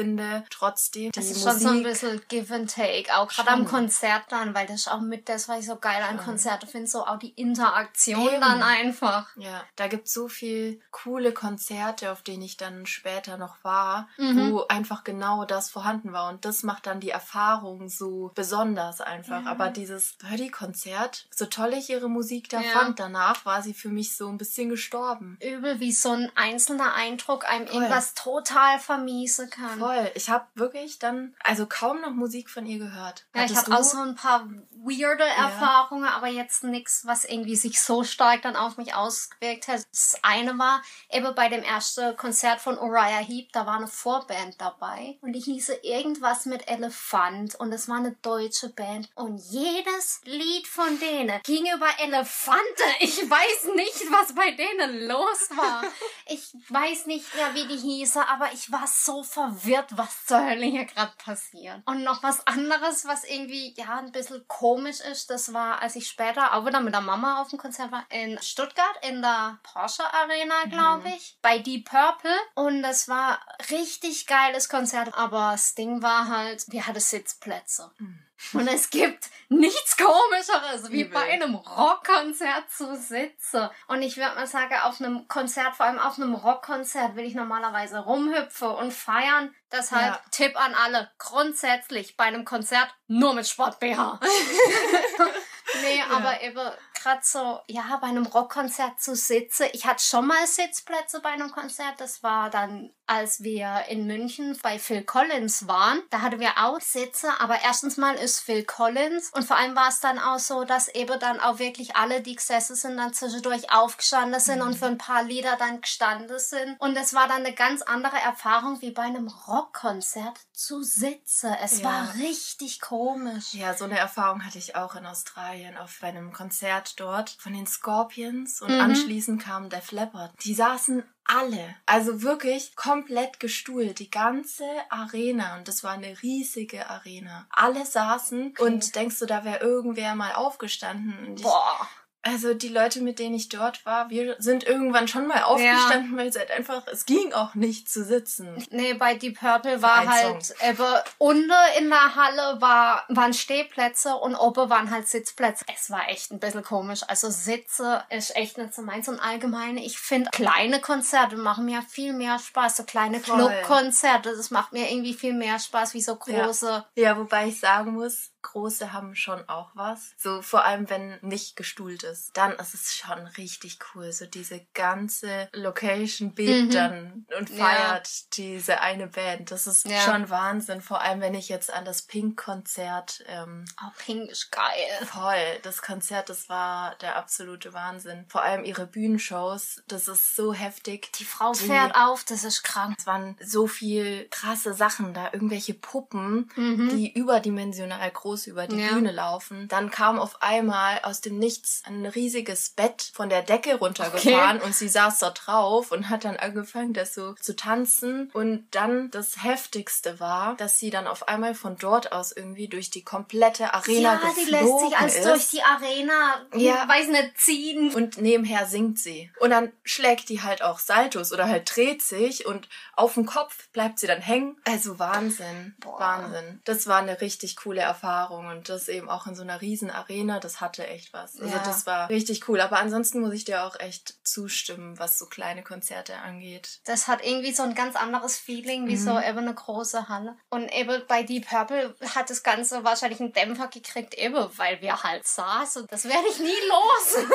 trotzdem. 0.49 1.11
Das 1.13 1.25
ist 1.25 1.43
Musik 1.43 1.51
schon 1.51 1.59
so 1.59 1.69
ein 1.69 1.83
bisschen 1.83 2.21
Give 2.27 2.53
and 2.53 2.73
Take. 2.73 3.15
Auch 3.15 3.29
gerade 3.29 3.49
am 3.49 3.65
Konzert 3.65 4.23
dann, 4.29 4.53
weil 4.53 4.67
das 4.67 4.81
ist 4.81 4.91
auch 4.91 5.01
mit 5.01 5.29
das, 5.29 5.47
was 5.47 5.59
ich 5.59 5.65
so 5.65 5.75
geil 5.77 6.01
an 6.07 6.17
Konzerte 6.17 6.67
finde, 6.67 6.87
so 6.87 7.05
auch 7.05 7.17
die 7.17 7.29
Interaktion 7.31 8.27
Eben. 8.27 8.41
dann 8.41 8.61
einfach. 8.61 9.35
Ja, 9.35 9.63
da 9.75 9.87
gibt 9.87 10.07
es 10.07 10.13
so 10.13 10.27
viel 10.27 10.81
coole 10.91 11.33
Konzerte, 11.33 12.11
auf 12.11 12.21
denen 12.21 12.43
ich 12.43 12.57
dann 12.57 12.85
später 12.85 13.37
noch 13.37 13.63
war, 13.63 14.07
mhm. 14.17 14.51
wo 14.51 14.65
einfach 14.67 15.03
genau 15.03 15.45
das 15.45 15.69
vorhanden 15.69 16.13
war. 16.13 16.29
Und 16.29 16.45
das 16.45 16.63
macht 16.63 16.87
dann 16.87 16.99
die 16.99 17.09
Erfahrung 17.09 17.89
so 17.89 18.31
besonders 18.35 19.01
einfach. 19.01 19.41
Mhm. 19.41 19.47
Aber 19.47 19.69
dieses 19.69 20.13
Birdie-Konzert, 20.13 21.27
so 21.33 21.45
toll 21.45 21.73
ich 21.73 21.89
ihre 21.89 22.09
Musik 22.09 22.49
da 22.49 22.61
ja. 22.61 22.69
fand, 22.71 22.99
danach 22.99 23.45
war 23.45 23.61
sie 23.61 23.73
für 23.73 23.89
mich 23.89 24.15
so 24.15 24.27
ein 24.27 24.37
bisschen 24.37 24.69
gestorben. 24.69 25.37
Übel, 25.41 25.79
wie 25.79 25.91
so 25.91 26.11
ein 26.11 26.31
einzelner 26.35 26.93
Eindruck 26.93 27.45
einem 27.45 27.67
Voll. 27.67 27.75
irgendwas 27.75 28.13
total 28.13 28.79
vermiesen 28.79 29.49
kann. 29.49 29.78
Voll. 29.79 30.11
Ich 30.15 30.29
habe 30.29 30.45
wirklich 30.55 30.99
dann, 30.99 31.35
also 31.43 31.65
kaum 31.65 32.01
noch 32.01 32.11
Musik 32.11 32.49
von 32.49 32.65
ihr 32.65 32.79
gehört. 32.79 33.25
Ja, 33.33 33.41
Hattest 33.41 33.51
ich 33.51 33.57
habe 33.65 33.79
auch 33.79 33.83
so 33.83 33.97
ein 33.99 34.15
paar 34.15 34.47
weirde 34.71 35.25
ja. 35.25 35.45
Erfahrungen, 35.45 36.05
aber 36.05 36.27
jetzt 36.27 36.63
nichts, 36.63 37.05
was 37.05 37.25
irgendwie 37.25 37.55
sich 37.55 37.81
so 37.81 38.03
stark 38.03 38.41
dann 38.41 38.55
auf 38.55 38.77
mich 38.77 38.93
ausgewirkt 38.93 39.67
hat. 39.67 39.85
Das 39.91 40.17
eine 40.21 40.57
war 40.57 40.81
eben 41.11 41.33
bei 41.35 41.49
dem 41.49 41.63
ersten 41.63 42.15
Konzert 42.15 42.61
von 42.61 42.77
Uriah 42.77 43.19
Heep, 43.19 43.51
da 43.51 43.65
war 43.65 43.77
eine 43.77 43.87
Vorband 43.87 44.59
dabei 44.59 45.17
und 45.21 45.33
die 45.33 45.39
hieße 45.39 45.79
irgendwas 45.83 46.45
mit 46.45 46.69
Elefant 46.69 47.55
und 47.55 47.71
es 47.73 47.87
war 47.87 47.97
eine 47.97 48.15
deutsche 48.21 48.69
Band 48.69 49.09
und 49.15 49.37
jedes 49.37 50.21
Lied 50.25 50.67
von 50.67 50.99
denen 50.99 51.39
ging 51.43 51.65
über 51.73 51.89
Elefante. 51.99 52.59
Ich 53.01 53.29
weiß 53.29 53.75
nicht, 53.75 54.11
was 54.11 54.33
bei 54.33 54.51
denen 54.51 55.07
los 55.07 55.49
war. 55.55 55.83
Ich 56.31 56.53
weiß 56.69 57.07
nicht 57.07 57.33
mehr, 57.33 57.55
wie 57.55 57.67
die 57.67 57.77
hieße, 57.77 58.27
aber 58.27 58.51
ich 58.53 58.71
war 58.71 58.85
so 58.85 59.23
verwirrt, 59.23 59.68
was 59.91 60.25
zur 60.25 60.45
Hölle 60.45 60.65
hier 60.65 60.85
gerade 60.85 61.11
passiert. 61.23 61.81
Und 61.85 62.03
noch 62.03 62.23
was 62.23 62.45
anderes, 62.47 63.05
was 63.05 63.23
irgendwie, 63.23 63.73
ja, 63.77 63.99
ein 63.99 64.11
bisschen 64.11 64.47
komisch 64.47 64.99
ist, 64.99 65.29
das 65.29 65.53
war, 65.53 65.81
als 65.81 65.95
ich 65.95 66.07
später 66.07 66.53
auch 66.53 66.65
wieder 66.65 66.79
mit 66.81 66.93
der 66.93 67.01
Mama 67.01 67.41
auf 67.41 67.49
dem 67.49 67.59
Konzert 67.59 67.91
war, 67.91 68.05
in 68.09 68.39
Stuttgart, 68.41 68.97
in 69.07 69.21
der 69.21 69.59
Porsche 69.63 70.03
Arena, 70.13 70.63
glaube 70.69 71.07
mhm. 71.09 71.15
ich, 71.15 71.37
bei 71.41 71.59
Deep 71.59 71.89
Purple. 71.89 72.35
Und 72.55 72.81
das 72.83 73.07
war 73.07 73.39
richtig 73.69 74.27
geiles 74.27 74.69
Konzert, 74.69 75.13
aber 75.15 75.51
das 75.51 75.75
Ding 75.75 76.01
war 76.01 76.27
halt, 76.27 76.65
wir 76.69 76.87
hatten 76.87 76.99
Sitzplätze. 76.99 77.91
Mhm. 77.97 78.28
Und 78.53 78.67
es 78.67 78.89
gibt 78.89 79.29
nichts 79.49 79.97
Komischeres, 79.97 80.91
wie 80.91 81.03
bei 81.03 81.31
einem 81.31 81.55
Rockkonzert 81.55 82.71
zu 82.71 82.95
sitzen. 82.95 83.69
Und 83.87 84.01
ich 84.01 84.17
würde 84.17 84.35
mal 84.35 84.47
sagen, 84.47 84.75
auf 84.83 85.01
einem 85.01 85.27
Konzert, 85.27 85.75
vor 85.75 85.85
allem 85.85 85.99
auf 85.99 86.17
einem 86.17 86.35
Rockkonzert, 86.35 87.15
will 87.15 87.25
ich 87.25 87.35
normalerweise 87.35 87.99
rumhüpfen 87.99 88.69
und 88.69 88.93
feiern. 88.93 89.53
Deshalb 89.71 90.15
ja. 90.15 90.21
Tipp 90.31 90.59
an 90.59 90.73
alle, 90.73 91.11
grundsätzlich 91.17 92.17
bei 92.17 92.25
einem 92.25 92.45
Konzert 92.45 92.89
nur 93.07 93.33
mit 93.33 93.47
Sport 93.47 93.79
BH. 93.79 94.19
nee, 95.81 95.97
ja. 95.97 96.05
aber 96.09 96.41
eben 96.41 96.71
gerade 97.01 97.21
so, 97.23 97.59
ja, 97.67 97.97
bei 98.01 98.07
einem 98.07 98.25
Rockkonzert 98.25 98.99
zu 98.99 99.15
sitzen. 99.15 99.67
Ich 99.73 99.85
hatte 99.85 100.03
schon 100.03 100.27
mal 100.27 100.45
Sitzplätze 100.45 101.19
bei 101.21 101.29
einem 101.29 101.51
Konzert. 101.51 101.99
Das 101.99 102.23
war 102.23 102.49
dann, 102.49 102.91
als 103.07 103.41
wir 103.41 103.85
in 103.89 104.05
München 104.05 104.57
bei 104.61 104.77
Phil 104.79 105.03
Collins 105.03 105.67
waren. 105.67 106.01
Da 106.09 106.21
hatten 106.21 106.39
wir 106.39 106.51
auch 106.57 106.79
Sitze, 106.79 107.29
aber 107.39 107.61
erstens 107.63 107.97
mal 107.97 108.15
ist 108.15 108.39
Phil 108.39 108.63
Collins 108.63 109.31
und 109.33 109.43
vor 109.43 109.57
allem 109.57 109.75
war 109.75 109.89
es 109.89 109.99
dann 109.99 110.19
auch 110.19 110.39
so, 110.39 110.63
dass 110.63 110.87
eben 110.89 111.19
dann 111.19 111.39
auch 111.39 111.59
wirklich 111.59 111.95
alle, 111.95 112.21
die 112.21 112.35
gesessen 112.35 112.75
sind, 112.75 112.97
dann 112.97 113.13
zwischendurch 113.13 113.71
aufgestanden 113.71 114.39
sind 114.39 114.59
mhm. 114.59 114.67
und 114.67 114.75
für 114.75 114.85
ein 114.85 114.97
paar 114.97 115.23
Lieder 115.23 115.55
dann 115.57 115.81
gestanden 115.81 116.37
sind. 116.39 116.79
Und 116.79 116.95
es 116.95 117.13
war 117.13 117.27
dann 117.27 117.45
eine 117.45 117.53
ganz 117.53 117.81
andere 117.81 118.17
Erfahrung 118.17 118.81
wie 118.81 118.91
bei 118.91 119.03
einem 119.03 119.27
Rockkonzert 119.27 120.39
zu 120.53 120.83
sitzen. 120.83 121.55
Es 121.63 121.79
ja. 121.79 121.85
war 121.85 122.13
richtig 122.15 122.81
komisch. 122.81 123.53
Ja, 123.53 123.73
so 123.73 123.85
eine 123.85 123.97
Erfahrung 123.97 124.45
hatte 124.45 124.57
ich 124.57 124.75
auch 124.75 124.95
in 124.95 125.05
Australien 125.05 125.77
auf 125.77 126.03
einem 126.03 126.33
Konzert 126.33 126.88
dort 126.95 127.29
von 127.29 127.53
den 127.53 127.67
Scorpions 127.67 128.61
und 128.61 128.73
mhm. 128.73 128.81
anschließend 128.81 129.41
kam 129.41 129.69
Def 129.69 129.91
Leppard. 129.91 130.31
Die 130.43 130.53
saßen 130.53 131.03
alle, 131.25 131.75
also 131.85 132.23
wirklich 132.23 132.75
komplett 132.75 133.39
gestuhlt, 133.39 133.99
die 133.99 134.09
ganze 134.09 134.65
Arena 134.89 135.57
und 135.57 135.67
das 135.67 135.83
war 135.83 135.91
eine 135.91 136.21
riesige 136.23 136.89
Arena. 136.89 137.45
Alle 137.51 137.85
saßen 137.85 138.53
okay. 138.57 138.63
und 138.63 138.95
denkst 138.95 139.19
du, 139.19 139.25
da 139.25 139.43
wäre 139.43 139.59
irgendwer 139.59 140.15
mal 140.15 140.33
aufgestanden 140.33 141.17
und 141.27 141.39
ich, 141.39 141.43
Boah. 141.43 141.87
Also 142.21 142.53
die 142.53 142.67
Leute, 142.67 142.99
mit 143.01 143.17
denen 143.17 143.35
ich 143.35 143.47
dort 143.47 143.85
war, 143.85 144.09
wir 144.09 144.35
sind 144.39 144.65
irgendwann 144.65 145.07
schon 145.07 145.25
mal 145.27 145.43
aufgestanden, 145.43 146.11
ja. 146.11 146.17
weil 146.17 146.27
es 146.27 146.37
halt 146.37 146.51
einfach, 146.51 146.85
es 146.87 147.05
ging 147.05 147.31
auch 147.31 147.55
nicht 147.55 147.89
zu 147.89 148.03
sitzen. 148.03 148.61
Nee, 148.71 148.93
bei 148.93 149.15
Deep 149.15 149.39
Purple 149.39 149.81
war 149.81 150.05
halt, 150.05 150.53
eben, 150.61 150.83
unten 151.17 151.51
in 151.77 151.89
der 151.89 152.15
Halle 152.15 152.59
war, 152.59 153.05
waren 153.07 153.33
Stehplätze 153.33 154.15
und 154.15 154.35
oben 154.35 154.69
waren 154.69 154.91
halt 154.91 155.07
Sitzplätze. 155.07 155.63
Es 155.73 155.89
war 155.91 156.09
echt 156.09 156.31
ein 156.31 156.39
bisschen 156.39 156.63
komisch. 156.63 157.03
Also 157.07 157.29
Sitze 157.29 158.03
ist 158.09 158.35
echt 158.35 158.57
nicht 158.57 158.73
so 158.73 158.81
meins 158.81 159.07
und 159.07 159.19
allgemein, 159.19 159.77
ich 159.77 159.97
finde 159.97 160.29
kleine 160.31 160.81
Konzerte 160.81 161.37
machen 161.37 161.65
mir 161.65 161.81
viel 161.83 162.11
mehr 162.11 162.37
Spaß. 162.37 162.77
So 162.77 162.83
kleine 162.83 163.21
Clubkonzerte, 163.21 164.35
das 164.35 164.51
macht 164.51 164.73
mir 164.73 164.91
irgendwie 164.91 165.13
viel 165.13 165.33
mehr 165.33 165.57
Spaß 165.57 165.93
wie 165.93 166.01
so 166.01 166.17
große. 166.17 166.85
Ja, 166.95 167.03
ja 167.03 167.17
wobei 167.17 167.47
ich 167.47 167.61
sagen 167.61 167.93
muss, 167.93 168.31
große 168.41 168.93
haben 168.93 169.15
schon 169.15 169.47
auch 169.47 169.71
was. 169.73 170.11
So 170.17 170.41
vor 170.41 170.65
allem, 170.65 170.89
wenn 170.89 171.19
nicht 171.21 171.55
gestuhlt 171.55 172.03
ist. 172.03 172.35
Dann 172.35 172.53
ist 172.53 172.73
es 172.73 172.95
schon 172.95 173.27
richtig 173.37 173.79
cool. 173.93 174.11
So 174.11 174.25
diese 174.25 174.65
ganze 174.73 175.49
Location 175.53 176.33
beat 176.33 176.65
mhm. 176.67 176.71
dann 176.71 177.25
und 177.37 177.49
feiert 177.49 178.07
ja. 178.07 178.25
diese 178.33 178.81
eine 178.81 179.07
Band. 179.07 179.51
Das 179.51 179.67
ist 179.67 179.87
ja. 179.87 179.99
schon 180.01 180.29
Wahnsinn. 180.29 180.81
Vor 180.81 181.01
allem, 181.01 181.21
wenn 181.21 181.33
ich 181.33 181.49
jetzt 181.49 181.71
an 181.71 181.85
das 181.85 182.01
Pink-Konzert. 182.03 183.23
Ähm, 183.27 183.65
oh, 183.81 183.91
Pink 183.97 184.29
ist 184.29 184.51
geil. 184.51 185.05
Voll. 185.05 185.59
Das 185.63 185.81
Konzert, 185.81 186.29
das 186.29 186.49
war 186.49 186.95
der 186.95 187.15
absolute 187.15 187.73
Wahnsinn. 187.73 188.25
Vor 188.27 188.41
allem 188.43 188.63
ihre 188.63 188.85
Bühnenshows, 188.85 189.81
das 189.87 190.07
ist 190.07 190.35
so 190.35 190.53
heftig. 190.53 191.11
Die 191.13 191.25
Frau 191.25 191.53
Die, 191.53 191.65
fährt 191.65 191.95
auf, 191.95 192.23
das 192.23 192.43
ist 192.43 192.63
krank. 192.63 192.95
Es 192.97 193.05
waren 193.05 193.37
so 193.41 193.67
viel 193.67 194.27
krasse 194.29 194.73
Sachen 194.73 195.13
da. 195.13 195.29
Irgendwelche 195.33 195.73
Puppen, 195.73 196.49
mhm. 196.55 196.89
die 196.89 197.11
überdimensional 197.13 198.09
groß 198.11 198.38
groß 198.39 198.47
über 198.47 198.67
die 198.67 198.77
ja. 198.77 198.93
Bühne 198.93 199.11
laufen. 199.11 199.67
Dann 199.67 199.91
kam 199.91 200.19
auf 200.19 200.41
einmal 200.41 200.99
aus 201.03 201.21
dem 201.21 201.37
Nichts 201.37 201.83
ein 201.85 202.05
riesiges 202.05 202.69
Bett 202.69 203.11
von 203.13 203.29
der 203.29 203.41
Decke 203.41 203.75
runtergefahren 203.75 204.57
okay. 204.57 204.65
und 204.65 204.75
sie 204.75 204.89
saß 204.89 205.19
da 205.19 205.31
drauf 205.31 205.91
und 205.91 206.09
hat 206.09 206.25
dann 206.25 206.37
angefangen, 206.37 206.93
das 206.93 207.13
so 207.13 207.33
zu 207.33 207.55
tanzen. 207.55 208.29
Und 208.33 208.67
dann 208.71 209.11
das 209.11 209.43
Heftigste 209.43 210.19
war, 210.19 210.55
dass 210.55 210.79
sie 210.79 210.89
dann 210.89 211.07
auf 211.07 211.27
einmal 211.27 211.55
von 211.55 211.77
dort 211.77 212.11
aus 212.11 212.31
irgendwie 212.31 212.67
durch 212.67 212.89
die 212.89 213.03
komplette 213.03 213.73
Arena 213.73 214.13
ja, 214.13 214.15
geflogen 214.15 214.45
die 214.45 214.51
lässt 214.51 214.79
sich 214.79 214.97
als 214.97 215.15
ist. 215.15 215.25
durch 215.25 215.49
die 215.49 215.63
Arena, 215.63 216.45
ja. 216.55 216.87
weiß 216.87 217.07
nicht, 217.09 217.37
ziehen. 217.37 217.93
Und 217.93 218.17
nebenher 218.17 218.65
singt 218.65 218.99
sie. 218.99 219.31
Und 219.39 219.51
dann 219.51 219.71
schlägt 219.83 220.29
die 220.29 220.41
halt 220.41 220.61
auch 220.61 220.79
Saltos 220.79 221.31
oder 221.31 221.47
halt 221.47 221.75
dreht 221.75 222.01
sich 222.01 222.45
und 222.45 222.67
auf 222.95 223.15
dem 223.15 223.25
Kopf 223.25 223.69
bleibt 223.69 223.99
sie 223.99 224.07
dann 224.07 224.21
hängen. 224.21 224.57
Also 224.65 224.99
Wahnsinn. 224.99 225.75
Boah. 225.79 225.99
Wahnsinn. 225.99 226.61
Das 226.65 226.87
war 226.87 226.99
eine 226.99 227.21
richtig 227.21 227.55
coole 227.55 227.81
Erfahrung. 227.81 228.18
Erfahrung 228.19 228.47
und 228.47 228.69
das 228.69 228.87
eben 228.87 229.09
auch 229.09 229.27
in 229.27 229.35
so 229.35 229.41
einer 229.41 229.61
riesen 229.61 229.89
Arena, 229.89 230.39
das 230.39 230.61
hatte 230.61 230.85
echt 230.85 231.13
was. 231.13 231.39
Also 231.39 231.53
ja. 231.53 231.63
das 231.63 231.85
war 231.85 232.09
richtig 232.09 232.47
cool. 232.47 232.59
Aber 232.61 232.79
ansonsten 232.79 233.21
muss 233.21 233.33
ich 233.33 233.45
dir 233.45 233.63
auch 233.63 233.79
echt 233.79 234.15
zustimmen, 234.23 234.99
was 234.99 235.17
so 235.17 235.25
kleine 235.27 235.63
Konzerte 235.63 236.17
angeht. 236.17 236.79
Das 236.85 237.07
hat 237.07 237.25
irgendwie 237.25 237.51
so 237.51 237.63
ein 237.63 237.75
ganz 237.75 237.95
anderes 237.95 238.37
Feeling, 238.37 238.87
wie 238.87 238.95
mhm. 238.95 239.03
so 239.03 239.19
eben 239.19 239.39
eine 239.39 239.53
große 239.53 240.09
Halle. 240.09 240.37
Und 240.49 240.71
eben 240.73 241.01
bei 241.07 241.23
Deep 241.23 241.47
Purple 241.47 241.95
hat 242.15 242.29
das 242.29 242.43
Ganze 242.43 242.83
wahrscheinlich 242.83 243.19
einen 243.19 243.33
Dämpfer 243.33 243.67
gekriegt, 243.67 244.13
eben 244.15 244.49
weil 244.57 244.81
wir 244.81 245.03
halt 245.03 245.25
saßen. 245.25 245.87
Das 245.89 246.05
werde 246.05 246.27
ich 246.29 246.39
nie 246.39 246.47
los. 246.47 247.25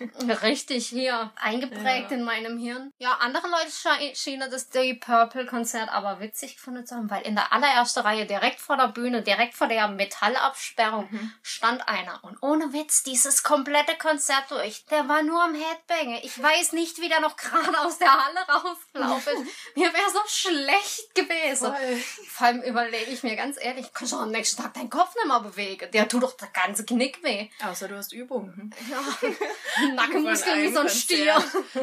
Richtig 0.28 0.88
hier 0.88 1.30
eingeprägt 1.36 2.10
ja. 2.10 2.16
in 2.16 2.24
meinem 2.24 2.58
Hirn. 2.58 2.92
Ja, 2.98 3.18
andere 3.20 3.48
Leute 3.48 4.14
schienen 4.14 4.50
das 4.50 4.68
Deep 4.68 5.04
Purple 5.04 5.46
Konzert 5.46 5.88
aber 5.90 6.20
witzig 6.20 6.56
gefunden 6.56 6.86
zu 6.86 6.94
haben, 6.94 7.10
weil 7.10 7.22
in 7.22 7.34
der 7.34 7.52
allerersten 7.52 8.00
Reihe 8.00 8.26
direkt 8.26 8.60
vor 8.60 8.76
der 8.76 8.88
Bühne, 8.88 9.22
direkt 9.22 9.54
vor 9.54 9.66
der 9.66 9.88
Metallabsperrung 9.88 11.08
mhm. 11.10 11.32
stand 11.42 11.88
einer. 11.88 12.22
Und 12.22 12.42
ohne 12.42 12.72
Witz, 12.72 13.02
dieses 13.02 13.42
komplette 13.42 13.96
Konzert 13.96 14.50
durch, 14.50 14.84
der 14.86 15.08
war 15.08 15.22
nur 15.22 15.42
am 15.42 15.54
Headbanger. 15.54 16.22
Ich 16.22 16.40
weiß 16.40 16.72
nicht, 16.72 17.00
wie 17.00 17.08
der 17.08 17.20
noch 17.20 17.36
gerade 17.36 17.78
aus 17.80 17.98
der 17.98 18.12
Halle 18.12 18.40
rausgelaufen 18.48 19.42
ist. 19.42 19.52
Mir 19.76 19.92
wäre 19.92 20.10
so 20.12 20.20
schlecht 20.26 21.14
gewesen. 21.14 21.74
Voll. 21.74 21.96
Vor 22.28 22.46
allem 22.46 22.62
überlege 22.62 23.10
ich 23.10 23.22
mir 23.22 23.36
ganz 23.36 23.56
ehrlich, 23.60 23.92
kannst 23.92 24.12
du 24.12 24.16
am 24.16 24.30
nächsten 24.30 24.62
Tag 24.62 24.74
deinen 24.74 24.90
Kopf 24.90 25.14
nicht 25.14 25.26
mehr 25.26 25.40
bewegen. 25.40 25.90
Der 25.92 26.08
tut 26.08 26.22
doch 26.22 26.36
der 26.36 26.48
ganze 26.48 26.84
Knick 26.84 27.22
weh. 27.22 27.48
Außer 27.64 27.88
du 27.88 27.96
hast 27.96 28.12
Übungen. 28.12 28.54
Hm? 28.54 28.72
Ja, 28.90 29.00
Nackenmuskeln 30.10 30.62
wie 30.62 30.72
so 30.72 30.80
ein 30.80 30.88
Stier. 30.88 31.36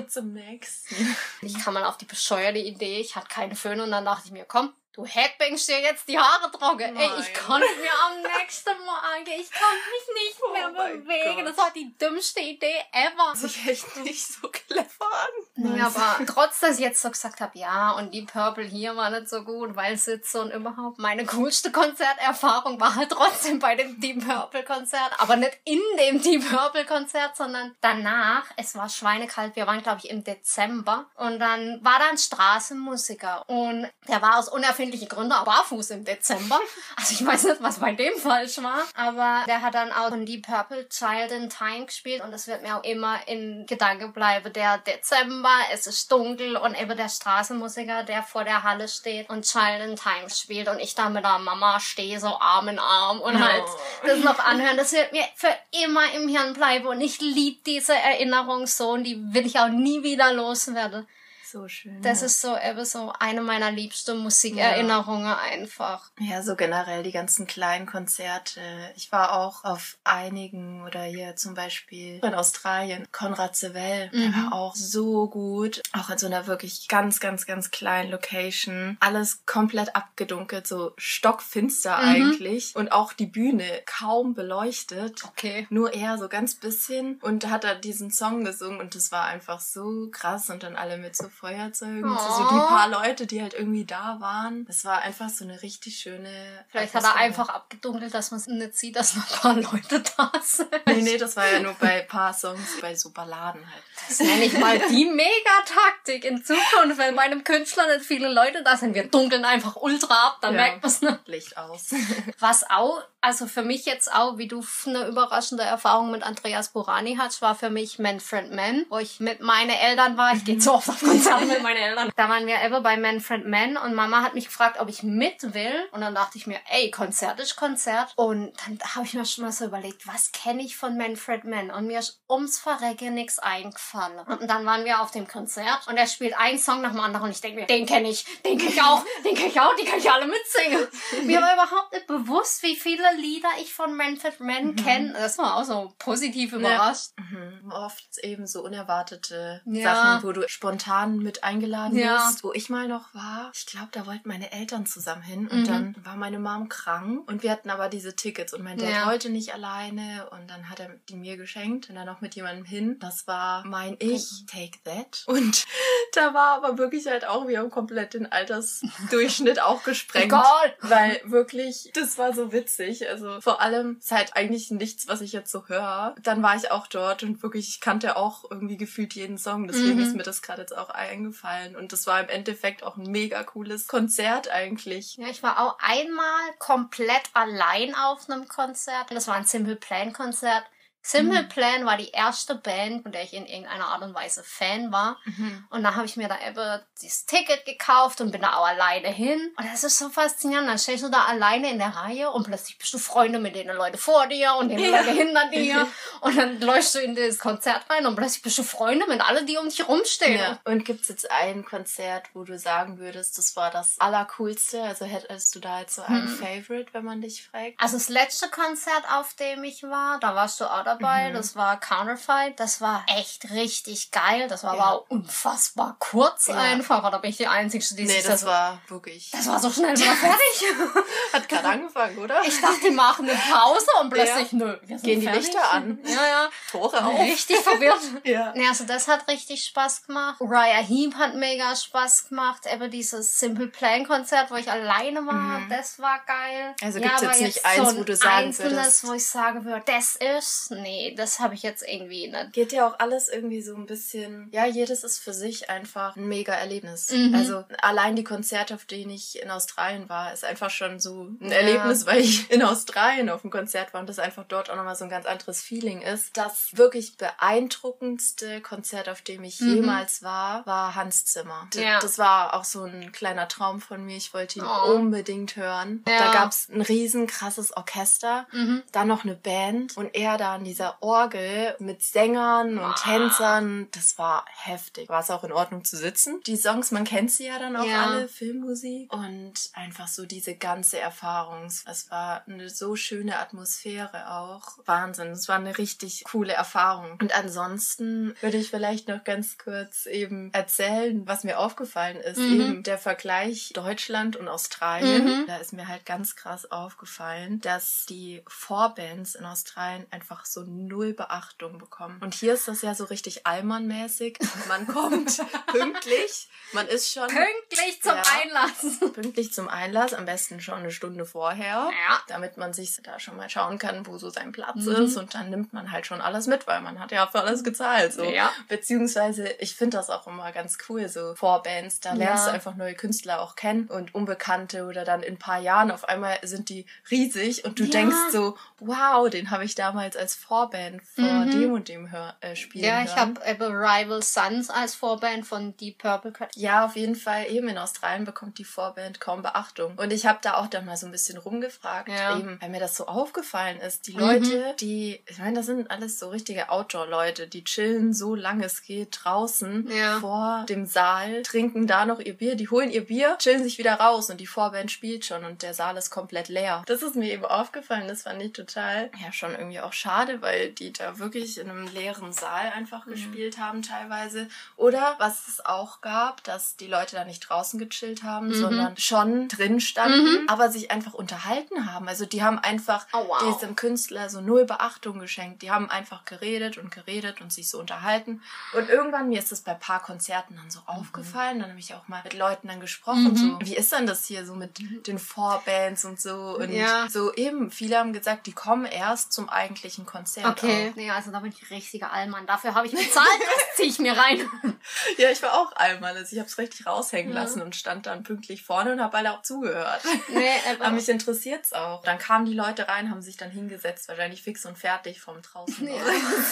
Zum 0.07 0.33
nächsten. 0.33 1.15
Ich 1.41 1.57
kam 1.63 1.73
mal 1.73 1.85
auf 1.85 1.97
die 1.97 2.05
bescheuerte 2.05 2.59
Idee, 2.59 2.99
ich 2.99 3.15
hatte 3.15 3.27
keine 3.27 3.55
Föhn 3.55 3.79
und 3.79 3.91
dann 3.91 4.05
dachte 4.05 4.23
ich 4.25 4.31
mir, 4.31 4.45
komm, 4.45 4.73
Du 4.97 5.05
headbangst 5.05 5.69
dir 5.69 5.79
jetzt 5.79 6.07
die 6.07 6.17
Haare 6.17 6.51
trocken. 6.51 6.95
Nein. 6.95 6.97
Ey, 6.97 7.21
ich 7.21 7.31
konnte 7.35 7.67
mir 7.79 7.91
am 8.07 8.19
nächsten 8.39 8.71
Morgen, 8.83 9.27
ich 9.27 9.51
konnte 9.51 9.85
mich 9.93 10.25
nicht 10.25 10.41
oh 10.41 10.51
mehr 10.51 10.69
bewegen. 10.69 11.45
Das 11.45 11.55
war 11.55 11.69
die 11.69 11.95
dümmste 11.99 12.39
Idee 12.39 12.83
ever. 12.91 13.29
Das 13.31 13.43
ist 13.43 13.67
echt 13.67 13.95
nicht 13.97 14.25
so 14.25 14.47
clever 14.49 15.05
an. 15.05 15.45
Nee, 15.53 15.81
aber 15.81 16.25
trotz, 16.25 16.61
dass 16.61 16.79
ich 16.79 16.79
jetzt 16.79 16.99
so 16.99 17.11
gesagt 17.11 17.41
habe, 17.41 17.59
ja, 17.59 17.91
und 17.91 18.11
die 18.11 18.23
Purple 18.23 18.63
hier 18.63 18.95
war 18.95 19.11
nicht 19.11 19.29
so 19.29 19.43
gut, 19.43 19.75
weil 19.75 19.97
Sitze 19.97 20.41
und 20.41 20.49
überhaupt 20.49 20.97
meine 20.97 21.27
coolste 21.27 21.71
Konzerterfahrung 21.71 22.81
war 22.81 22.95
halt 22.95 23.11
trotzdem 23.11 23.59
bei 23.59 23.75
dem 23.75 23.99
Deep 23.99 24.27
Purple 24.27 24.63
Konzert. 24.63 25.11
Aber 25.19 25.35
nicht 25.35 25.59
in 25.63 25.81
dem 25.99 26.23
Deep 26.23 26.49
Purple 26.49 26.85
Konzert, 26.85 27.37
sondern 27.37 27.75
danach. 27.81 28.45
Es 28.55 28.73
war 28.73 28.89
schweinekalt. 28.89 29.55
Wir 29.55 29.67
waren, 29.67 29.83
glaube 29.83 30.01
ich, 30.03 30.09
im 30.09 30.23
Dezember. 30.23 31.05
Und 31.13 31.37
dann 31.37 31.83
war 31.83 31.99
da 31.99 32.09
ein 32.09 32.17
Straßenmusiker. 32.17 33.47
Und 33.47 33.87
der 34.07 34.23
war 34.23 34.39
aus 34.39 34.49
unerfindlichen 34.49 34.86
unerfindliche 34.87 35.07
Gründe 35.07 35.35
barfuß 35.43 35.91
im 35.91 36.05
Dezember. 36.05 36.59
Also 36.99 37.13
ich 37.13 37.25
weiß 37.25 37.43
nicht, 37.43 37.61
was 37.61 37.79
bei 37.79 37.93
dem 37.93 38.15
falsch 38.17 38.57
war. 38.57 38.83
Aber 38.95 39.43
der 39.45 39.61
hat 39.61 39.75
dann 39.75 39.91
auch 39.91 40.11
die 40.25 40.39
Purple 40.39 40.89
Child 40.89 41.31
in 41.31 41.49
Time 41.49 41.85
gespielt 41.85 42.23
und 42.23 42.31
das 42.31 42.47
wird 42.47 42.63
mir 42.63 42.75
auch 42.75 42.83
immer 42.83 43.19
in 43.27 43.67
Gedanken 43.67 44.13
bleiben. 44.13 44.51
Der 44.51 44.79
Dezember, 44.79 45.53
es 45.71 45.85
ist 45.85 46.11
dunkel 46.11 46.57
und 46.57 46.79
eben 46.79 46.97
der 46.97 47.09
Straßenmusiker, 47.09 48.03
der 48.03 48.23
vor 48.23 48.43
der 48.43 48.63
Halle 48.63 48.87
steht 48.87 49.29
und 49.29 49.45
Child 49.45 49.83
in 49.83 49.95
Time 49.95 50.29
spielt 50.29 50.67
und 50.69 50.79
ich 50.79 50.95
da 50.95 51.09
mit 51.09 51.23
der 51.23 51.37
Mama 51.37 51.79
stehe, 51.79 52.19
so 52.19 52.39
Arm 52.39 52.67
in 52.67 52.79
Arm 52.79 53.21
und 53.21 53.43
halt 53.43 53.63
oh. 53.65 54.07
das 54.07 54.19
noch 54.19 54.39
anhören. 54.39 54.77
Das 54.77 54.91
wird 54.91 55.11
mir 55.11 55.25
für 55.35 55.55
immer 55.83 56.11
im 56.13 56.27
Hirn 56.27 56.53
bleiben 56.53 56.87
und 56.87 57.01
ich 57.01 57.21
liebe 57.21 57.61
diese 57.65 57.93
Erinnerung 57.93 58.65
so 58.65 58.89
und 58.89 59.03
die 59.03 59.17
will 59.33 59.45
ich 59.45 59.59
auch 59.59 59.69
nie 59.69 60.01
wieder 60.01 60.33
loswerden. 60.33 61.07
So 61.49 61.69
schön. 61.69 62.01
Das 62.01 62.19
ja. 62.19 62.25
ist 62.25 62.41
so 62.41 62.57
eben 62.57 62.83
so 62.83 63.13
eine 63.19 63.41
meiner 63.41 63.71
liebsten 63.71 64.17
Musikerinnerungen 64.17 65.27
ja. 65.27 65.37
einfach. 65.37 66.11
Ja, 66.19 66.41
so 66.41 66.57
generell 66.57 67.03
die 67.03 67.13
ganzen 67.13 67.47
kleinen 67.47 67.85
Konzerte. 67.85 68.59
Ich 68.97 69.13
war 69.13 69.31
auch 69.31 69.63
auf 69.63 69.97
einigen 70.03 70.83
oder 70.83 71.03
hier 71.03 71.37
zum 71.37 71.53
Beispiel 71.53 72.19
in 72.21 72.33
Australien. 72.33 73.07
Konrad 73.13 73.55
Sewell, 73.55 74.09
mhm. 74.11 74.19
der 74.19 74.33
war 74.33 74.53
auch 74.53 74.75
so 74.75 75.29
gut. 75.29 75.81
Auch 75.93 76.09
in 76.09 76.17
so 76.17 76.25
einer 76.25 76.47
wirklich 76.47 76.89
ganz, 76.89 77.21
ganz, 77.21 77.45
ganz 77.45 77.71
kleinen 77.71 78.11
Location. 78.11 78.97
Alles 78.99 79.45
komplett 79.45 79.95
abgedunkelt, 79.95 80.67
so 80.67 80.91
stockfinster 80.97 81.97
mhm. 81.97 82.03
eigentlich. 82.03 82.75
Und 82.75 82.91
auch 82.91 83.13
die 83.13 83.25
Bühne 83.25 83.83
kaum 83.85 84.33
beleuchtet. 84.33 85.23
Okay. 85.23 85.65
Nur 85.69 85.93
er 85.93 86.17
so 86.17 86.27
ganz 86.27 86.55
bisschen. 86.55 87.19
Und 87.21 87.45
da 87.45 87.51
hat 87.51 87.63
er 87.63 87.75
diesen 87.75 88.11
Song 88.11 88.43
gesungen 88.43 88.81
und 88.81 88.95
das 88.95 89.13
war 89.13 89.23
einfach 89.23 89.61
so 89.61 90.09
krass 90.11 90.49
und 90.49 90.63
dann 90.63 90.75
alle 90.75 90.97
mit 90.97 91.15
so 91.15 91.29
Feuerzeugen. 91.37 92.03
Oh. 92.03 92.17
So 92.17 92.49
die 92.49 92.59
paar 92.59 92.89
Leute, 92.89 93.27
die 93.27 93.41
halt 93.41 93.53
irgendwie 93.53 93.85
da 93.85 94.17
waren. 94.19 94.65
Das 94.65 94.85
war 94.85 95.01
einfach 95.01 95.29
so 95.29 95.43
eine 95.43 95.61
richtig 95.61 95.99
schöne. 95.99 96.29
Vielleicht 96.69 96.95
hat 96.95 97.03
er 97.03 97.15
einfach 97.15 97.49
abgedunkelt, 97.49 98.11
dass 98.13 98.31
man 98.31 98.41
nicht 98.47 98.75
sieht, 98.75 98.95
dass 98.95 99.15
noch 99.15 99.45
ein 99.45 99.61
paar 99.61 99.71
Leute 99.73 100.01
da 100.17 100.31
sind. 100.41 100.69
Nee, 100.87 101.01
nee, 101.01 101.17
das 101.17 101.35
war 101.35 101.47
ja 101.47 101.59
nur 101.59 101.73
bei 101.73 102.01
paar 102.01 102.33
Songs, 102.33 102.81
bei 102.81 102.95
so 102.95 103.11
Balladen 103.11 103.61
halt. 103.71 103.83
Das 104.07 104.19
nenne 104.19 104.45
ich 104.45 104.57
mal 104.57 104.79
die 104.89 105.05
Megataktik 105.05 106.25
in 106.25 106.43
Zukunft. 106.43 106.97
Wenn 106.97 107.15
bei 107.15 107.23
einem 107.23 107.43
Künstler 107.43 107.85
nicht 107.87 108.05
viele 108.05 108.33
Leute 108.33 108.63
da 108.63 108.75
sind, 108.75 108.95
wir 108.95 109.07
dunkeln 109.07 109.45
einfach 109.45 109.75
ultra 109.75 110.27
ab, 110.27 110.37
dann 110.41 110.55
ja. 110.55 110.61
merkt 110.61 110.81
man 110.81 110.91
es 110.91 111.01
nicht. 111.01 111.27
Licht 111.27 111.57
aus. 111.57 111.91
Was 112.39 112.67
auch, 112.69 113.03
also 113.27 113.45
für 113.45 113.61
mich 113.61 113.83
jetzt 113.85 114.09
auch, 114.13 114.37
wie 114.37 114.47
du 114.47 114.63
eine 114.85 115.05
überraschende 115.05 115.61
Erfahrung 115.61 116.11
mit 116.11 116.23
Andreas 116.23 116.69
Burani 116.69 117.17
hast, 117.19 117.41
war 117.41 117.55
für 117.55 117.69
mich 117.69 117.99
Manfred 117.99 118.53
Mann, 118.53 118.85
wo 118.89 118.99
ich 118.99 119.19
mit 119.19 119.41
meinen 119.41 119.71
Eltern 119.71 120.15
war. 120.15 120.33
Ich 120.33 120.45
gehe 120.45 120.57
zu 120.57 120.73
oft 120.73 120.87
auf 120.87 121.01
Konzerte 121.01 121.45
mit 121.45 121.61
meinen 121.61 121.75
Eltern. 121.75 122.09
Da 122.15 122.29
waren 122.29 122.47
wir 122.47 122.61
eben 122.63 122.81
bei 122.81 122.95
Manfred 122.95 123.45
Mann 123.45 123.75
und 123.75 123.95
Mama 123.95 124.21
hat 124.21 124.33
mich 124.33 124.45
gefragt, 124.45 124.79
ob 124.79 124.87
ich 124.87 125.03
mit 125.03 125.53
will. 125.53 125.89
Und 125.91 125.99
dann 125.99 126.15
dachte 126.15 126.37
ich 126.37 126.47
mir, 126.47 126.57
ey, 126.69 126.89
Konzert 126.89 127.41
ist 127.41 127.57
Konzert. 127.57 128.13
Und 128.15 128.53
dann 128.65 128.79
habe 128.95 129.05
ich 129.05 129.13
mir 129.13 129.25
schon 129.25 129.43
mal 129.43 129.51
so 129.51 129.65
überlegt, 129.65 130.07
was 130.07 130.31
kenne 130.31 130.63
ich 130.63 130.77
von 130.77 130.97
Manfred 130.97 131.43
Mann? 131.43 131.69
Und 131.69 131.87
mir 131.87 131.99
ist 131.99 132.21
ums 132.29 132.57
Verrecke 132.57 133.11
nichts 133.11 133.39
eingefallen. 133.39 134.19
Und 134.19 134.47
dann 134.47 134.65
waren 134.65 134.85
wir 134.85 135.01
auf 135.01 135.11
dem 135.11 135.27
Konzert 135.27 135.85
und 135.87 135.97
er 135.97 136.07
spielt 136.07 136.37
einen 136.37 136.59
Song 136.59 136.79
nach 136.79 136.91
dem 136.91 137.01
anderen 137.01 137.25
und 137.25 137.31
ich 137.31 137.41
denke 137.41 137.59
mir, 137.59 137.67
den 137.67 137.85
kenne 137.85 138.09
ich, 138.09 138.23
den 138.45 138.57
kenne 138.57 138.71
ich 138.71 138.81
auch, 138.81 139.03
den 139.25 139.35
kenne 139.35 139.49
ich 139.49 139.59
auch, 139.59 139.75
die 139.75 139.83
kann 139.83 139.99
ich 139.99 140.09
alle 140.09 140.27
mitsingen. 140.27 140.87
mir 141.25 141.41
war 141.41 141.53
überhaupt 141.55 141.91
nicht 141.91 142.07
bewusst, 142.07 142.63
wie 142.63 142.77
viele 142.77 143.16
Lieder 143.17 143.49
ich 143.61 143.73
von 143.73 143.95
Manfred 143.95 144.39
Mann 144.39 144.67
mhm. 144.67 144.75
kenne. 144.75 145.13
Das 145.13 145.37
war 145.37 145.57
auch 145.57 145.63
so 145.63 145.93
positiv 145.99 146.53
überrascht. 146.53 147.11
Ja. 147.17 147.23
Mhm. 147.23 147.71
Oft 147.71 148.17
eben 148.23 148.47
so 148.47 148.63
unerwartete 148.63 149.61
ja. 149.65 149.95
Sachen, 149.95 150.23
wo 150.27 150.31
du 150.31 150.47
spontan 150.47 151.17
mit 151.17 151.43
eingeladen 151.43 151.97
ja. 151.97 152.27
bist. 152.27 152.43
Wo 152.43 152.53
ich 152.53 152.69
mal 152.69 152.87
noch 152.87 153.13
war, 153.13 153.51
ich 153.53 153.65
glaube, 153.65 153.89
da 153.91 154.05
wollten 154.05 154.27
meine 154.27 154.51
Eltern 154.51 154.85
zusammen 154.85 155.21
hin 155.21 155.47
und 155.47 155.61
mhm. 155.61 155.67
dann 155.67 155.95
war 156.03 156.15
meine 156.15 156.39
Mom 156.39 156.69
krank 156.69 157.27
und 157.27 157.43
wir 157.43 157.51
hatten 157.51 157.69
aber 157.69 157.89
diese 157.89 158.15
Tickets 158.15 158.53
und 158.53 158.63
mein 158.63 158.77
Dad 158.77 158.89
ja. 158.89 159.05
wollte 159.07 159.29
nicht 159.29 159.53
alleine 159.53 160.29
und 160.31 160.49
dann 160.49 160.69
hat 160.69 160.79
er 160.79 160.89
die 161.09 161.15
mir 161.15 161.37
geschenkt 161.37 161.89
und 161.89 161.95
dann 161.95 162.05
noch 162.05 162.21
mit 162.21 162.35
jemandem 162.35 162.65
hin. 162.65 162.97
Das 162.99 163.27
war 163.27 163.65
mein 163.65 163.95
Ich, 163.99 164.45
Take 164.45 164.77
That. 164.83 165.23
Und 165.27 165.65
da 166.13 166.33
war 166.33 166.57
aber 166.57 166.77
wirklich 166.77 167.07
halt 167.07 167.25
auch, 167.25 167.47
wir 167.47 167.59
haben 167.59 167.69
komplett 167.69 168.13
den 168.13 168.31
Altersdurchschnitt 168.31 169.61
auch 169.61 169.83
gesprengt. 169.83 170.25
Egal. 170.25 170.75
Weil 170.81 171.21
wirklich, 171.25 171.91
das 171.93 172.17
war 172.17 172.33
so 172.33 172.51
witzig. 172.51 172.96
Also 173.09 173.41
vor 173.41 173.61
allem 173.61 173.97
ist 173.99 174.11
halt 174.11 174.35
eigentlich 174.35 174.71
nichts, 174.71 175.07
was 175.07 175.21
ich 175.21 175.33
jetzt 175.33 175.51
so 175.51 175.67
höre. 175.67 176.15
Dann 176.23 176.41
war 176.41 176.55
ich 176.55 176.71
auch 176.71 176.87
dort 176.87 177.23
und 177.23 177.43
wirklich, 177.43 177.69
ich 177.69 177.79
kannte 177.79 178.15
auch 178.15 178.49
irgendwie 178.49 178.77
gefühlt 178.77 179.13
jeden 179.13 179.37
Song. 179.37 179.67
Deswegen 179.67 179.95
mhm. 179.95 180.03
ist 180.03 180.15
mir 180.15 180.23
das 180.23 180.41
gerade 180.41 180.61
jetzt 180.61 180.77
auch 180.77 180.89
eingefallen. 180.89 181.75
Und 181.75 181.91
das 181.91 182.07
war 182.07 182.19
im 182.19 182.29
Endeffekt 182.29 182.83
auch 182.83 182.97
ein 182.97 183.11
mega 183.11 183.43
cooles 183.43 183.87
Konzert 183.87 184.49
eigentlich. 184.49 185.17
Ja, 185.17 185.27
ich 185.27 185.43
war 185.43 185.59
auch 185.59 185.77
einmal 185.79 186.53
komplett 186.59 187.23
allein 187.33 187.95
auf 187.95 188.29
einem 188.29 188.47
Konzert. 188.47 189.11
Das 189.11 189.27
war 189.27 189.35
ein 189.35 189.45
Simple 189.45 189.75
Plan 189.75 190.13
Konzert. 190.13 190.63
Simple 191.07 191.43
mhm. 191.43 191.47
Plan 191.47 191.85
war 191.85 191.95
die 191.95 192.09
erste 192.09 192.55
Band, 192.55 193.03
von 193.03 193.13
der 193.13 193.23
ich 193.23 193.33
in 193.33 193.45
irgendeiner 193.45 193.85
Art 193.85 194.01
und 194.01 194.13
Weise 194.13 194.43
Fan 194.43 194.91
war. 194.91 195.17
Mhm. 195.23 195.65
Und 195.69 195.81
dann 195.83 195.95
habe 195.95 196.05
ich 196.05 196.17
mir 196.17 196.27
da 196.27 196.35
eben 196.45 196.81
dieses 197.01 197.25
Ticket 197.25 197.63
gekauft 197.63 198.19
und 198.19 198.31
bin 198.31 198.41
da 198.41 198.57
auch 198.57 198.67
alleine 198.67 199.07
hin. 199.07 199.39
Und 199.55 199.71
das 199.71 199.85
ist 199.85 199.99
so 199.99 200.09
faszinierend. 200.09 200.67
Dann 200.67 200.77
stehst 200.77 201.05
du 201.05 201.09
da 201.09 201.23
alleine 201.23 201.71
in 201.71 201.77
der 201.77 201.95
Reihe 201.95 202.29
und 202.31 202.45
plötzlich 202.45 202.77
bist 202.77 202.93
du 202.93 202.97
Freunde 202.97 203.39
mit 203.39 203.55
den 203.55 203.67
Leuten 203.67 203.97
vor 203.97 204.27
dir 204.27 204.55
und 204.59 204.67
den 204.67 204.79
ja. 204.79 204.99
Leuten 204.99 205.15
hinter 205.15 205.49
dir. 205.49 205.87
und 206.21 206.35
dann 206.35 206.59
läufst 206.59 206.93
du 206.93 206.99
in 206.99 207.15
das 207.15 207.39
Konzert 207.39 207.89
rein 207.89 208.05
und 208.05 208.17
plötzlich 208.17 208.43
bist 208.43 208.57
du 208.57 208.63
Freunde 208.63 209.07
mit 209.07 209.21
allen, 209.21 209.45
die 209.45 209.55
um 209.55 209.69
dich 209.69 209.87
rumstehen. 209.87 210.41
Ja. 210.41 210.59
Und 210.65 210.83
gibt's 210.83 211.07
jetzt 211.07 211.31
ein 211.31 211.63
Konzert, 211.63 212.25
wo 212.33 212.43
du 212.43 212.59
sagen 212.59 212.99
würdest, 212.99 213.37
das 213.37 213.55
war 213.55 213.71
das 213.71 213.97
Allercoolste? 213.99 214.83
Also 214.83 215.05
hättest 215.05 215.55
du 215.55 215.61
da 215.61 215.79
jetzt 215.79 215.95
so 215.95 216.01
ein 216.01 216.25
mhm. 216.25 216.37
Favorite, 216.37 216.93
wenn 216.93 217.05
man 217.05 217.21
dich 217.21 217.47
fragt? 217.47 217.75
Also 217.77 217.95
das 217.95 218.09
letzte 218.09 218.49
Konzert, 218.49 219.05
auf 219.09 219.33
dem 219.35 219.63
ich 219.63 219.83
war, 219.83 220.19
da 220.19 220.35
warst 220.35 220.59
du 220.59 220.65
auch 220.65 220.83
dabei 220.83 220.96
dabei. 220.99 221.29
Mhm. 221.29 221.33
Das 221.35 221.55
war 221.55 221.79
Counterfight. 221.79 222.59
Das 222.59 222.81
war 222.81 223.05
echt 223.17 223.51
richtig 223.51 224.11
geil. 224.11 224.47
Das 224.47 224.63
war 224.63 224.75
ja. 224.75 224.83
aber 224.83 225.11
unfassbar 225.11 225.95
kurz 225.99 226.47
ja. 226.47 226.55
einfach. 226.55 227.03
Oder 227.03 227.19
bin 227.19 227.29
ich 227.29 227.37
die 227.37 227.47
Einzige, 227.47 227.83
die 227.95 228.03
nee, 228.03 228.13
sich 228.13 228.23
das... 228.23 228.41
das 228.41 228.45
war 228.45 228.79
wirklich... 228.87 229.31
Das 229.31 229.47
war 229.47 229.59
so 229.59 229.71
schnell 229.71 229.97
wieder 229.97 230.13
fertig. 230.13 230.65
Hat 231.33 231.49
gerade 231.49 231.67
angefangen, 231.69 232.17
oder? 232.17 232.41
Ich 232.43 232.59
dachte, 232.59 232.79
die 232.85 232.91
machen 232.91 233.29
eine 233.29 233.37
Pause 233.37 233.87
und 234.01 234.09
plötzlich, 234.09 234.51
ja. 234.51 234.57
nö, 234.57 234.77
wir 234.81 234.99
sind 234.99 235.03
Gehen 235.03 235.21
fertig. 235.21 235.41
die 235.41 235.47
Lichter 235.47 235.71
an. 235.71 235.99
Ja, 236.03 236.27
ja. 236.27 236.49
Tore 236.71 237.05
auf. 237.05 237.19
Richtig 237.19 237.57
verwirrt. 237.57 238.01
ja. 238.23 238.53
ja. 238.55 238.69
Also 238.69 238.85
das 238.85 239.07
hat 239.07 239.27
richtig 239.27 239.63
Spaß 239.65 240.05
gemacht. 240.05 240.41
Uriah 240.41 240.83
Heep 240.83 241.15
hat 241.15 241.35
mega 241.35 241.75
Spaß 241.75 242.29
gemacht. 242.29 242.63
Eben 242.71 242.89
dieses 242.91 243.39
Simple 243.39 243.67
Plan 243.67 244.07
Konzert, 244.07 244.51
wo 244.51 244.55
ich 244.55 244.69
alleine 244.69 245.25
war, 245.25 245.33
mhm. 245.33 245.69
das 245.69 245.99
war 245.99 246.19
geil. 246.25 246.75
Also 246.81 246.99
ja, 246.99 247.07
gibt's 247.07 247.21
jetzt 247.21 247.41
nicht 247.41 247.65
eins, 247.65 247.89
so 247.89 247.97
wo 247.97 248.03
du 248.03 248.15
sagen 248.15 248.47
einzelnes, 248.47 248.75
würdest... 248.75 249.07
wo 249.07 249.13
ich 249.13 249.25
sagen 249.25 249.65
würde, 249.65 249.83
das 249.85 250.15
ist 250.15 250.71
nee, 250.71 250.86
das 251.15 251.39
habe 251.39 251.53
ich 251.53 251.63
jetzt 251.63 251.83
irgendwie 251.87 252.27
nicht. 252.27 252.53
Geht 252.53 252.71
ja 252.71 252.87
auch 252.87 252.99
alles 252.99 253.29
irgendwie 253.29 253.61
so 253.61 253.75
ein 253.75 253.85
bisschen, 253.85 254.49
ja, 254.51 254.65
jedes 254.65 255.03
ist 255.03 255.19
für 255.19 255.33
sich 255.33 255.69
einfach 255.69 256.15
ein 256.15 256.27
mega 256.27 256.53
Erlebnis. 256.53 257.11
Mhm. 257.11 257.35
Also 257.35 257.63
allein 257.81 258.15
die 258.15 258.23
Konzerte, 258.23 258.75
auf 258.75 258.85
denen 258.85 259.11
ich 259.11 259.41
in 259.41 259.49
Australien 259.49 260.09
war, 260.09 260.33
ist 260.33 260.43
einfach 260.43 260.69
schon 260.69 260.99
so 260.99 261.29
ein 261.41 261.49
ja. 261.49 261.57
Erlebnis, 261.57 262.05
weil 262.05 262.21
ich 262.21 262.49
in 262.51 262.63
Australien 262.63 263.29
auf 263.29 263.41
dem 263.41 263.51
Konzert 263.51 263.93
war 263.93 264.01
und 264.01 264.09
das 264.09 264.19
einfach 264.19 264.45
dort 264.47 264.69
auch 264.69 264.75
nochmal 264.75 264.95
so 264.95 265.03
ein 265.03 265.09
ganz 265.09 265.25
anderes 265.25 265.61
Feeling 265.61 266.01
ist. 266.01 266.35
Das 266.35 266.69
wirklich 266.77 267.17
beeindruckendste 267.17 268.61
Konzert, 268.61 269.09
auf 269.09 269.21
dem 269.21 269.43
ich 269.43 269.59
mhm. 269.59 269.75
jemals 269.75 270.23
war, 270.23 270.65
war 270.65 270.95
Hans 270.95 271.25
Zimmer. 271.25 271.67
Ja. 271.75 271.99
Das 271.99 272.17
war 272.17 272.53
auch 272.53 272.63
so 272.63 272.83
ein 272.83 273.11
kleiner 273.11 273.47
Traum 273.47 273.81
von 273.81 274.05
mir. 274.05 274.17
Ich 274.17 274.33
wollte 274.33 274.59
ihn 274.59 274.65
oh. 274.65 274.93
unbedingt 274.93 275.55
hören. 275.55 276.03
Ja. 276.07 276.19
Da 276.19 276.33
gab 276.33 276.51
es 276.51 276.69
ein 276.69 276.81
riesen 276.81 277.27
krasses 277.27 277.75
Orchester, 277.75 278.47
mhm. 278.51 278.83
dann 278.91 279.07
noch 279.07 279.23
eine 279.23 279.35
Band 279.35 279.95
und 279.97 280.13
er 280.15 280.37
da 280.37 280.55
an 280.55 280.63
dieser 280.77 281.01
Orgel 281.01 281.75
mit 281.79 282.03
Sängern 282.03 282.77
und 282.77 282.95
Tänzern. 282.97 283.87
Das 283.93 284.19
war 284.19 284.45
heftig. 284.47 285.09
War 285.09 285.21
es 285.21 285.31
auch 285.31 285.43
in 285.43 285.51
Ordnung 285.51 285.83
zu 285.83 285.97
sitzen? 285.97 286.39
Die 286.45 286.55
Songs, 286.55 286.91
man 286.91 287.03
kennt 287.03 287.31
sie 287.31 287.47
ja 287.47 287.57
dann 287.57 287.75
auch 287.75 287.85
ja. 287.85 288.05
alle, 288.05 288.27
Filmmusik 288.27 289.11
und 289.11 289.53
einfach 289.73 290.07
so 290.07 290.27
diese 290.27 290.55
ganze 290.55 290.99
Erfahrung. 290.99 291.65
Es 291.65 292.11
war 292.11 292.43
eine 292.47 292.69
so 292.69 292.95
schöne 292.95 293.39
Atmosphäre 293.39 294.31
auch. 294.31 294.77
Wahnsinn. 294.85 295.29
Es 295.29 295.47
war 295.47 295.55
eine 295.55 295.79
richtig 295.79 296.23
coole 296.25 296.53
Erfahrung. 296.53 297.17
Und 297.19 297.35
ansonsten 297.35 298.35
würde 298.41 298.57
ich 298.57 298.69
vielleicht 298.69 299.07
noch 299.07 299.23
ganz 299.23 299.57
kurz 299.57 300.05
eben 300.05 300.53
erzählen, 300.53 301.25
was 301.25 301.43
mir 301.43 301.57
aufgefallen 301.57 302.17
ist. 302.17 302.37
Mhm. 302.37 302.61
Eben 302.61 302.83
der 302.83 302.99
Vergleich 302.99 303.71
Deutschland 303.73 304.35
und 304.35 304.47
Australien. 304.47 305.25
Mhm. 305.25 305.47
Da 305.47 305.57
ist 305.57 305.73
mir 305.73 305.87
halt 305.87 306.05
ganz 306.05 306.35
krass 306.35 306.69
aufgefallen, 306.71 307.61
dass 307.61 308.05
die 308.05 308.43
Vorbands 308.47 309.33
in 309.33 309.43
Australien 309.43 310.05
einfach 310.11 310.45
so 310.45 310.56
null 310.63 311.13
Beachtung 311.13 311.77
bekommen. 311.77 312.19
Und 312.21 312.33
hier 312.33 312.53
ist 312.53 312.67
das 312.67 312.81
ja 312.81 312.95
so 312.95 313.05
richtig 313.05 313.45
Allmann-mäßig. 313.45 314.39
Man 314.67 314.87
kommt 314.87 315.41
pünktlich. 315.67 316.49
Man 316.73 316.87
ist 316.87 317.11
schon. 317.11 317.27
Pünktlich 317.27 317.66
zum 318.01 318.15
ja, 318.15 318.23
Einlass. 318.41 318.99
Pünktlich 319.13 319.53
zum 319.53 319.67
Einlass. 319.67 320.13
Am 320.13 320.25
besten 320.25 320.61
schon 320.61 320.79
eine 320.79 320.91
Stunde 320.91 321.25
vorher. 321.25 321.89
Ja. 321.91 322.21
Damit 322.27 322.57
man 322.57 322.73
sich 322.73 322.97
da 323.03 323.19
schon 323.19 323.37
mal 323.37 323.49
schauen 323.49 323.77
kann, 323.77 324.05
wo 324.07 324.17
so 324.17 324.29
sein 324.29 324.51
Platz 324.51 324.85
mhm. 324.85 324.95
ist. 324.95 325.17
Und 325.17 325.33
dann 325.33 325.49
nimmt 325.49 325.73
man 325.73 325.91
halt 325.91 326.05
schon 326.05 326.21
alles 326.21 326.47
mit, 326.47 326.67
weil 326.67 326.81
man 326.81 326.99
hat 326.99 327.11
ja 327.11 327.27
für 327.27 327.41
alles 327.41 327.63
gezahlt. 327.63 328.13
So. 328.13 328.23
Ja. 328.23 328.51
Beziehungsweise, 328.67 329.47
ich 329.59 329.75
finde 329.75 329.97
das 329.97 330.09
auch 330.09 330.27
immer 330.27 330.51
ganz 330.51 330.77
cool, 330.89 331.07
so 331.09 331.35
Vorbands. 331.35 331.99
Da 331.99 332.13
lernst 332.13 332.47
du 332.47 332.51
einfach 332.51 332.75
neue 332.75 332.95
Künstler 332.95 333.41
auch 333.41 333.55
kennen 333.55 333.87
und 333.87 334.15
Unbekannte 334.15 334.85
oder 334.85 335.03
dann 335.03 335.23
in 335.23 335.35
ein 335.35 335.39
paar 335.39 335.59
Jahren 335.59 335.91
auf 335.91 336.07
einmal 336.07 336.37
sind 336.43 336.69
die 336.69 336.85
riesig 337.11 337.65
und 337.65 337.79
du 337.79 337.85
denkst 337.85 338.15
so, 338.31 338.57
wow, 338.79 339.29
den 339.29 339.51
habe 339.51 339.65
ich 339.65 339.75
damals 339.75 340.15
als 340.15 340.35
Vorband 340.35 341.01
vor 341.03 341.23
mhm. 341.23 341.51
dem 341.51 341.73
und 341.73 341.89
dem 341.89 342.11
hör, 342.11 342.35
äh, 342.41 342.55
spielen 342.55 342.85
Ja, 342.85 343.03
ich 343.03 343.15
habe 343.15 343.39
Rival 343.47 344.21
Sons 344.21 344.69
als 344.69 344.95
Vorband 344.95 345.45
von 345.45 345.75
Deep 345.77 345.99
Purple. 345.99 346.33
Ja, 346.55 346.85
auf 346.85 346.95
jeden 346.95 347.15
Fall. 347.15 347.45
Eben 347.57 347.69
in 347.69 347.79
Australien 347.79 348.23
bekommt 348.23 348.59
die 348.59 348.63
Vorband 348.63 349.19
kaum 349.19 349.41
Beachtung. 349.41 349.95
Und 349.97 350.13
ich 350.13 350.27
habe 350.27 350.37
da 350.43 350.57
auch 350.57 350.67
dann 350.67 350.85
mal 350.85 350.95
so 350.95 351.07
ein 351.07 351.11
bisschen 351.11 351.39
rumgefragt, 351.39 352.07
ja. 352.07 352.37
eben, 352.37 352.61
weil 352.61 352.69
mir 352.69 352.79
das 352.79 352.95
so 352.95 353.07
aufgefallen 353.07 353.79
ist. 353.79 354.05
Die 354.05 354.11
Leute, 354.11 354.57
mhm. 354.57 354.77
die, 354.79 355.23
ich 355.25 355.39
meine, 355.39 355.55
das 355.55 355.65
sind 355.65 355.89
alles 355.89 356.19
so 356.19 356.29
richtige 356.29 356.69
Outdoor-Leute, 356.69 357.47
die 357.47 357.63
chillen 357.63 358.13
so 358.13 358.35
lange 358.35 358.65
es 358.65 358.83
geht 358.83 359.21
draußen 359.23 359.89
ja. 359.89 360.19
vor 360.19 360.65
dem 360.69 360.85
Saal, 360.85 361.41
trinken 361.41 361.87
da 361.87 362.05
noch 362.05 362.19
ihr 362.19 362.35
Bier, 362.35 362.55
die 362.55 362.69
holen 362.69 362.91
ihr 362.91 363.05
Bier, 363.05 363.37
chillen 363.39 363.63
sich 363.63 363.79
wieder 363.79 363.95
raus 363.95 364.29
und 364.29 364.39
die 364.39 364.45
Vorband 364.45 364.91
spielt 364.91 365.25
schon 365.25 365.43
und 365.43 365.63
der 365.63 365.73
Saal 365.73 365.97
ist 365.97 366.11
komplett 366.11 366.49
leer. 366.49 366.83
Das 366.85 367.01
ist 367.01 367.15
mir 367.15 367.31
eben 367.33 367.45
aufgefallen, 367.45 368.07
das 368.07 368.21
fand 368.21 368.39
ich 368.43 368.53
total, 368.53 369.09
ja, 369.23 369.31
schon 369.31 369.55
irgendwie 369.55 369.79
auch 369.79 369.93
schade, 369.93 370.43
weil 370.43 370.71
die 370.71 370.93
da 370.93 371.17
wirklich 371.17 371.57
in 371.57 371.71
einem 371.71 371.87
leeren 371.87 372.33
Saal 372.33 372.71
einfach 372.75 373.07
mhm. 373.07 373.11
gespielt 373.11 373.57
haben 373.57 373.81
teilweise. 373.81 374.47
Oder 374.75 375.15
was 375.17 375.47
es 375.47 375.65
auch 375.65 376.01
gab, 376.01 376.43
dass 376.43 376.75
die 376.75 376.87
Leute 376.87 377.15
da 377.15 377.25
nicht 377.25 377.46
draußen 377.47 377.79
gechillt 377.79 378.23
haben, 378.23 378.47
mhm. 378.47 378.53
sondern 378.53 378.97
schon 378.97 379.47
drin 379.47 379.79
standen, 379.79 380.43
mhm. 380.43 380.49
aber 380.49 380.69
sich 380.69 380.91
einfach 380.91 381.13
unterhalten 381.13 381.91
haben. 381.91 382.07
Also 382.07 382.25
die 382.25 382.43
haben 382.43 382.59
einfach 382.59 383.05
oh, 383.13 383.25
wow. 383.27 383.55
diesem 383.55 383.75
Künstler 383.75 384.29
so 384.29 384.41
null 384.41 384.65
Beachtung 384.65 385.19
geschenkt. 385.19 385.61
Die 385.61 385.71
haben 385.71 385.89
einfach 385.89 386.25
geredet 386.25 386.77
und 386.77 386.91
geredet 386.91 387.41
und 387.41 387.51
sich 387.51 387.69
so 387.69 387.79
unterhalten. 387.79 388.41
Und 388.73 388.89
irgendwann, 388.89 389.29
mir 389.29 389.39
ist 389.39 389.51
das 389.51 389.61
bei 389.61 389.71
ein 389.71 389.79
paar 389.79 390.01
Konzerten 390.01 390.55
dann 390.55 390.69
so 390.69 390.79
mhm. 390.79 390.87
aufgefallen. 390.87 391.59
Dann 391.59 391.69
habe 391.69 391.79
ich 391.79 391.93
auch 391.93 392.07
mal 392.07 392.21
mit 392.23 392.33
Leuten 392.33 392.67
dann 392.67 392.79
gesprochen. 392.79 393.31
Mhm. 393.31 393.37
So, 393.37 393.59
wie 393.61 393.75
ist 393.75 393.91
denn 393.91 394.07
das 394.07 394.25
hier 394.25 394.45
so 394.45 394.55
mit 394.55 394.79
den 395.07 395.19
Vorbands 395.19 396.05
und 396.05 396.19
so? 396.19 396.57
Und 396.57 396.71
ja. 396.71 397.07
so 397.09 397.33
eben, 397.33 397.71
viele 397.71 397.97
haben 397.97 398.13
gesagt, 398.13 398.47
die 398.47 398.53
kommen 398.53 398.85
erst 398.85 399.31
zum 399.31 399.49
eigentlichen 399.49 400.05
Konzert. 400.05 400.45
Okay. 400.45 400.89
Auch. 400.91 400.95
Nee, 400.95 401.11
also 401.11 401.31
da 401.31 401.39
bin 401.39 401.51
ich 401.51 401.69
richtiger 401.69 402.11
Allmann. 402.11 402.45
Dafür 402.45 402.75
habe 402.75 402.87
ich 402.87 402.93
bezahlt, 402.93 403.27
das 403.39 403.75
ziehe 403.75 403.89
ich 403.89 403.99
mir 403.99 404.17
rein. 404.17 404.49
ja, 405.17 405.29
ich 405.29 405.41
war 405.41 405.53
auch 405.53 405.75
Allmann. 405.75 406.15
Also 406.15 406.33
ich 406.33 406.39
habe 406.39 406.49
es 406.49 406.57
richtig 406.57 406.85
raushängen. 406.85 407.33
Lassen 407.37 407.61
und 407.61 407.75
stand 407.75 408.05
dann 408.05 408.23
pünktlich 408.23 408.63
vorne 408.63 408.93
und 408.93 409.01
habe 409.01 409.17
alle 409.17 409.33
auch 409.33 409.41
zugehört. 409.41 410.01
Nee, 410.29 410.49
aber 410.79 410.91
mich 410.91 411.07
interessiert 411.09 411.65
es 411.65 411.73
auch. 411.73 412.03
Dann 412.03 412.17
kamen 412.17 412.45
die 412.45 412.53
Leute 412.53 412.87
rein, 412.87 413.09
haben 413.09 413.21
sich 413.21 413.37
dann 413.37 413.51
hingesetzt, 413.51 414.07
wahrscheinlich 414.07 414.41
fix 414.43 414.65
und 414.65 414.77
fertig 414.77 415.21
vom 415.21 415.41
draußen. 415.41 415.87
Ja. 415.87 415.93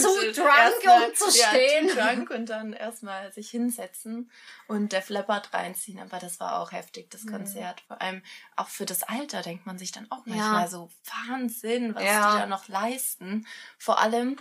so, 0.00 0.08
zu 0.08 0.32
drunk, 0.32 1.08
um 1.08 1.14
zu 1.14 1.30
stehen. 1.30 1.88
Ja, 1.88 1.94
zu 1.94 2.00
drunk 2.00 2.30
und 2.30 2.46
dann 2.46 2.72
erstmal 2.72 3.32
sich 3.32 3.50
hinsetzen 3.50 4.30
und 4.68 4.92
der 4.92 5.02
Flappert 5.02 5.52
reinziehen. 5.52 6.00
Aber 6.00 6.18
das 6.18 6.40
war 6.40 6.60
auch 6.60 6.72
heftig, 6.72 7.10
das 7.10 7.26
Konzert. 7.26 7.82
Mhm. 7.82 7.86
Vor 7.88 8.02
allem 8.02 8.22
auch 8.56 8.68
für 8.68 8.86
das 8.86 9.02
Alter 9.02 9.42
denkt 9.42 9.66
man 9.66 9.78
sich 9.78 9.92
dann 9.92 10.10
auch 10.10 10.26
manchmal 10.26 10.62
ja. 10.62 10.68
so 10.68 10.90
Wahnsinn, 11.28 11.94
was 11.94 12.04
ja. 12.04 12.32
die 12.32 12.38
da 12.40 12.46
noch 12.46 12.68
leisten. 12.68 13.46
Vor 13.78 14.00
allem, 14.00 14.36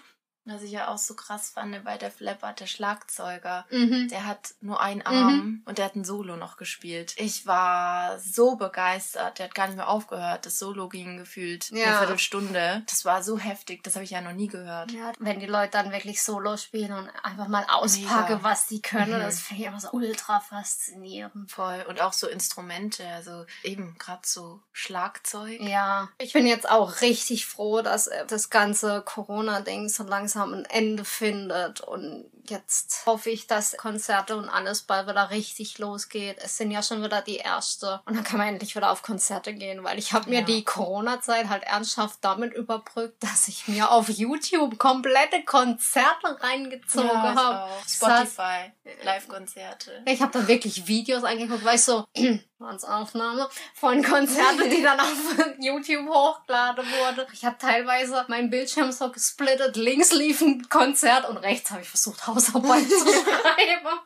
was 0.46 0.64
ich 0.64 0.72
ja 0.72 0.88
auch 0.88 0.98
so 0.98 1.16
krass 1.16 1.52
fand 1.52 1.84
bei 1.84 1.98
der 1.98 2.12
Flappert, 2.12 2.60
der 2.60 2.66
Schlagzeuger, 2.66 3.66
mhm. 3.70 4.08
der 4.10 4.26
hat 4.26 4.56
nur 4.62 4.82
einen 4.82 5.02
Arm 5.04 5.36
mhm. 5.36 5.62
und 5.66 5.78
der 5.78 5.86
hat 5.86 5.96
ein 5.96 6.04
Solo 6.04 6.36
noch 6.36 6.58
gespielt. 6.58 7.14
Ich 7.18 7.46
war 7.46 8.20
so 8.20 8.56
begeistert, 8.56 9.38
der 9.38 9.46
hat 9.46 9.56
gar 9.56 9.68
nicht 9.68 9.78
mehr 9.78 9.88
aufgehört. 9.88 10.46
Das 10.46 10.58
Solo 10.58 10.90
ging 10.90 11.18
gefühlt 11.18 11.70
ja. 11.70 11.86
eine 11.86 11.98
Viertelstunde. 12.00 12.84
Das 12.88 13.06
war 13.06 13.22
so 13.22 13.38
heftig, 13.38 13.84
das 13.84 13.96
habe 13.96 14.04
ich 14.04 14.12
ja 14.12 14.22
noch 14.22 14.34
nie 14.34 14.48
gehört. 14.48 14.92
Ja, 14.92 15.12
wenn 15.20 15.40
die 15.40 15.46
Leute 15.46 15.72
dann 15.72 15.92
wirklich 15.92 16.24
Solo 16.24 16.58
spielen 16.58 16.92
und 16.92 17.10
einfach 17.24 17.48
mal 17.48 17.66
auspacken, 17.70 18.36
Mega. 18.36 18.44
was 18.44 18.68
sie 18.68 18.82
können, 18.82 19.20
mhm. 19.20 19.24
das 19.24 19.40
finde 19.40 19.62
ich 19.62 19.68
immer 19.68 19.80
so 19.80 19.90
ultra 19.92 20.40
faszinierend. 20.40 21.52
Voll. 21.52 21.86
Und 21.88 22.02
auch 22.02 22.14
so 22.14 22.28
Instrumente, 22.28 23.08
also 23.08 23.46
eben 23.64 23.96
gerade 24.00 24.22
so 24.26 24.60
Schlagzeug. 24.72 25.62
Ja, 25.62 26.10
ich 26.18 26.34
bin 26.34 26.48
jetzt 26.48 26.70
auch 26.70 27.02
richtig 27.02 27.46
froh, 27.46 27.82
dass 27.82 28.10
das 28.28 28.50
ganze 28.50 29.02
Corona-Ding 29.02 29.88
so 29.88 30.04
langsam 30.04 30.31
langsam 30.36 30.54
ein 30.54 30.66
Ende 30.66 31.06
findet. 31.06 31.82
Und 31.82 32.26
jetzt 32.48 33.06
hoffe 33.06 33.30
ich, 33.30 33.48
dass 33.48 33.78
Konzerte 33.78 34.36
und 34.38 34.50
alles 34.50 34.84
bald 34.84 35.08
wieder 35.08 35.30
richtig 35.30 35.78
losgeht. 35.80 36.38
Es 36.40 36.58
sind 36.58 36.72
ja 36.72 36.82
schon 36.84 37.04
wieder 37.04 37.22
die 37.22 37.38
erste. 37.38 38.02
Und 38.06 38.16
dann 38.16 38.24
kann 38.24 38.38
man 38.38 38.48
endlich 38.48 38.76
wieder 38.76 38.92
auf 38.92 39.02
Konzerte 39.02 39.54
gehen, 39.54 39.84
weil 39.84 40.00
ich 40.00 40.14
habe 40.14 40.30
mir 40.30 40.40
ja. 40.40 40.46
die 40.46 40.64
Corona-Zeit 40.64 41.50
halt 41.50 41.64
ernsthaft 41.64 42.20
damit 42.22 42.54
überbrückt, 42.54 43.24
dass 43.24 43.48
ich 43.48 43.68
mir 43.68 43.92
auf 43.92 44.10
YouTube 44.10 44.78
komplette 44.78 45.44
Konzerte 45.44 46.42
reingezogen 46.42 47.08
ja, 47.08 47.36
habe. 47.36 47.72
Spotify, 47.88 48.72
Live-Konzerte. 49.04 50.04
Ich 50.06 50.22
habe 50.22 50.40
da 50.40 50.48
wirklich 50.48 50.88
Videos 50.88 51.24
angeguckt, 51.24 51.64
weil 51.66 51.76
ich 51.76 51.84
so 51.84 52.06
als 52.60 52.84
Aufnahme 52.84 53.50
von 53.74 54.04
Konzerten, 54.04 54.70
die 54.70 54.82
dann 54.82 55.00
auf 55.00 55.36
YouTube 55.60 56.08
hochgeladen 56.08 56.86
wurden. 56.86 57.28
Ich 57.34 57.44
habe 57.46 57.58
teilweise 57.58 58.26
meinen 58.28 58.50
Bildschirm 58.50 58.92
so 58.92 59.12
gesplittet. 59.12 59.76
Links 59.76 60.12
lief 60.12 60.42
ein 60.42 60.70
Konzert 60.70 61.28
und 61.28 61.38
rechts 61.38 61.72
habe 61.72 61.82
ich 61.82 61.90
versucht, 61.90 62.28
Hausarbeit 62.34 62.88
zu 62.88 62.98
schreiben. 63.06 64.00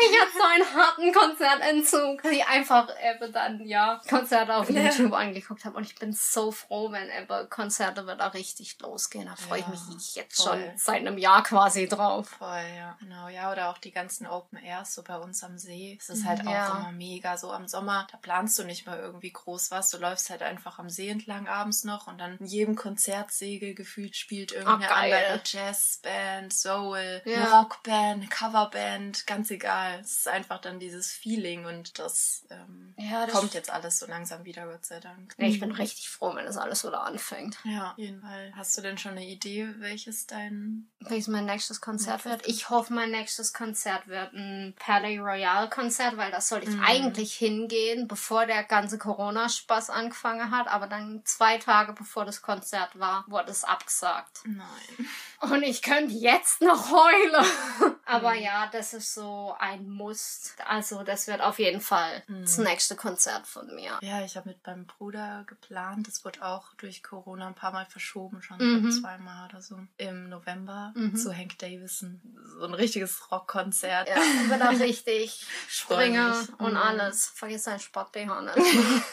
Ich 0.00 0.20
hatte 0.20 0.32
so 0.34 0.42
einen 0.42 0.74
harten 0.74 1.12
Konzertentzug, 1.12 2.22
die 2.22 2.42
einfach 2.42 2.88
eben 3.02 3.32
dann, 3.32 3.66
ja, 3.66 4.00
Konzerte 4.08 4.54
auf 4.54 4.70
ja. 4.70 4.82
YouTube 4.82 5.12
angeguckt 5.12 5.64
habe. 5.64 5.76
Und 5.76 5.84
ich 5.84 5.96
bin 5.96 6.12
so 6.12 6.52
froh, 6.52 6.90
wenn 6.92 7.08
eben 7.10 7.48
Konzerte 7.50 8.04
wieder 8.04 8.34
richtig 8.34 8.78
losgehen. 8.80 9.26
Da 9.26 9.36
freue 9.36 9.60
ja, 9.60 9.72
ich 9.72 9.94
mich 9.94 10.14
jetzt 10.14 10.42
voll. 10.42 10.52
schon 10.52 10.72
seit 10.76 10.96
einem 10.96 11.18
Jahr 11.18 11.42
quasi 11.42 11.88
drauf. 11.88 12.28
Voll, 12.38 12.64
ja. 12.76 12.96
Genau, 13.00 13.28
ja. 13.28 13.52
Oder 13.52 13.70
auch 13.70 13.78
die 13.78 13.92
ganzen 13.92 14.26
Open 14.26 14.58
Airs 14.58 14.94
so 14.94 15.02
bei 15.02 15.16
uns 15.16 15.42
am 15.42 15.58
See. 15.58 15.96
Es 16.00 16.08
ist 16.08 16.24
halt 16.24 16.44
ja. 16.44 16.72
auch 16.72 16.78
immer 16.80 16.92
mega 16.92 17.36
so 17.36 17.50
am 17.50 17.68
Sommer. 17.68 18.06
Da 18.10 18.18
planst 18.18 18.58
du 18.58 18.64
nicht 18.64 18.86
mal 18.86 18.98
irgendwie 18.98 19.32
groß 19.32 19.70
was. 19.70 19.90
Du 19.90 19.98
läufst 19.98 20.30
halt 20.30 20.42
einfach 20.42 20.78
am 20.78 20.90
See 20.90 21.08
entlang 21.08 21.48
abends 21.48 21.84
noch 21.84 22.06
und 22.06 22.18
dann 22.18 22.36
in 22.38 22.46
jedem 22.46 22.76
Konzertsegel 22.76 23.74
gefühlt 23.74 24.16
spielt 24.16 24.52
irgendeine 24.52 24.90
andere 24.90 25.40
Jazzband, 25.44 26.52
Soul, 26.52 27.22
ja. 27.24 27.67
Rockband, 27.68 28.30
Coverband, 28.30 29.26
ganz 29.26 29.50
egal. 29.50 30.00
Es 30.00 30.18
ist 30.18 30.28
einfach 30.28 30.58
dann 30.60 30.80
dieses 30.80 31.12
Feeling 31.12 31.66
und 31.66 31.98
das, 31.98 32.46
ähm, 32.50 32.94
ja, 32.96 33.26
das 33.26 33.34
kommt 33.34 33.52
jetzt 33.52 33.70
alles 33.70 33.98
so 33.98 34.06
langsam 34.06 34.44
wieder, 34.44 34.66
Gott 34.66 34.86
sei 34.86 35.00
Dank. 35.00 35.34
Ja, 35.36 35.46
ich 35.46 35.60
bin 35.60 35.70
richtig 35.72 36.08
froh, 36.08 36.34
wenn 36.34 36.46
das 36.46 36.56
alles 36.56 36.84
wieder 36.84 37.02
anfängt. 37.02 37.58
Ja, 37.64 37.92
auf 37.92 37.98
jeden 37.98 38.22
Fall. 38.22 38.52
Hast 38.56 38.76
du 38.78 38.82
denn 38.82 38.96
schon 38.96 39.12
eine 39.12 39.26
Idee, 39.26 39.68
welches 39.78 40.26
dein... 40.26 40.88
Welches 41.00 41.28
mein 41.28 41.44
nächstes 41.44 41.80
Konzert 41.80 42.24
wird? 42.24 42.46
Ich 42.46 42.70
hoffe, 42.70 42.92
mein 42.92 43.10
nächstes 43.10 43.52
Konzert 43.52 44.08
wird 44.08 44.32
ein 44.32 44.74
Palais 44.78 45.18
Royale 45.18 45.68
Konzert, 45.68 46.16
weil 46.16 46.30
das 46.30 46.48
sollte 46.48 46.70
ich 46.70 46.76
mhm. 46.76 46.84
eigentlich 46.84 47.34
hingehen, 47.34 48.08
bevor 48.08 48.46
der 48.46 48.64
ganze 48.64 48.98
Corona-Spaß 48.98 49.90
angefangen 49.90 50.50
hat. 50.50 50.68
Aber 50.68 50.86
dann 50.86 51.22
zwei 51.24 51.58
Tage 51.58 51.92
bevor 51.92 52.24
das 52.24 52.40
Konzert 52.42 52.98
war, 52.98 53.24
wurde 53.28 53.50
es 53.50 53.64
abgesagt. 53.64 54.40
Nein. 54.44 55.08
Und 55.40 55.62
ich 55.62 55.82
könnte 55.82 56.14
jetzt 56.14 56.60
noch 56.60 56.90
heulen. 56.90 57.46
Aber 58.04 58.32
mhm. 58.32 58.42
ja, 58.42 58.68
das 58.72 58.94
ist 58.94 59.14
so 59.14 59.54
ein 59.58 59.88
Muss. 59.88 60.54
Also 60.64 61.02
das 61.02 61.26
wird 61.26 61.40
auf 61.42 61.58
jeden 61.58 61.80
Fall 61.80 62.22
mhm. 62.26 62.42
das 62.42 62.58
nächste 62.58 62.96
Konzert 62.96 63.46
von 63.46 63.74
mir. 63.74 63.98
Ja, 64.00 64.24
ich 64.24 64.36
habe 64.36 64.48
mit 64.48 64.66
meinem 64.66 64.86
Bruder 64.86 65.44
geplant. 65.46 66.08
Das 66.08 66.24
wird 66.24 66.42
auch 66.42 66.72
durch 66.74 67.02
Corona 67.02 67.48
ein 67.48 67.54
paar 67.54 67.72
Mal 67.72 67.86
verschoben, 67.86 68.42
schon 68.42 68.58
mhm. 68.58 68.90
zweimal 68.90 69.48
oder 69.48 69.60
so. 69.60 69.78
Im 69.98 70.28
November 70.28 70.92
mhm. 70.94 71.16
zu 71.16 71.36
Hank 71.36 71.58
Davison. 71.58 72.20
So 72.58 72.64
ein 72.64 72.74
richtiges 72.74 73.30
Rockkonzert. 73.30 74.08
Ja, 74.08 74.16
wird 74.48 74.62
auch 74.62 74.80
richtig 74.80 75.46
Springer 75.68 76.34
und 76.58 76.72
mhm. 76.72 76.78
alles. 76.78 77.26
Vergiss 77.26 77.64
dein 77.64 77.80
Sport-BH 77.80 78.40
nicht. 78.56 79.04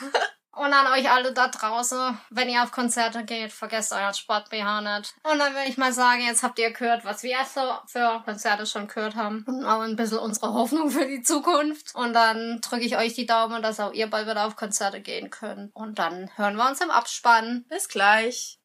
Und 0.55 0.73
an 0.73 0.87
euch 0.93 1.09
alle 1.09 1.33
da 1.33 1.49
draußen, 1.49 2.17
wenn 2.29 2.49
ihr 2.49 2.63
auf 2.63 2.71
Konzerte 2.71 3.25
geht, 3.25 3.51
vergesst 3.51 3.91
euer 3.91 4.13
Sport-BH 4.13 4.81
nicht. 4.81 5.13
Und 5.23 5.39
dann 5.39 5.53
würde 5.53 5.69
ich 5.69 5.77
mal 5.77 5.91
sagen, 5.91 6.21
jetzt 6.21 6.43
habt 6.43 6.57
ihr 6.59 6.71
gehört, 6.71 7.03
was 7.03 7.23
wir 7.23 7.37
so 7.45 7.61
für 7.87 8.21
Konzerte 8.23 8.65
schon 8.65 8.87
gehört 8.87 9.15
haben. 9.15 9.43
Und 9.47 9.65
auch 9.65 9.81
ein 9.81 9.95
bisschen 9.95 10.19
unsere 10.19 10.53
Hoffnung 10.53 10.89
für 10.89 11.05
die 11.05 11.21
Zukunft. 11.21 11.93
Und 11.93 12.13
dann 12.13 12.61
drücke 12.61 12.85
ich 12.85 12.97
euch 12.97 13.13
die 13.13 13.25
Daumen, 13.25 13.61
dass 13.61 13.79
auch 13.79 13.93
ihr 13.93 14.09
bald 14.09 14.27
wieder 14.27 14.45
auf 14.45 14.55
Konzerte 14.55 15.01
gehen 15.01 15.29
könnt. 15.29 15.75
Und 15.75 15.99
dann 15.99 16.29
hören 16.35 16.55
wir 16.55 16.67
uns 16.69 16.81
im 16.81 16.89
Abspann. 16.89 17.65
Bis 17.67 17.89
gleich. 17.89 18.59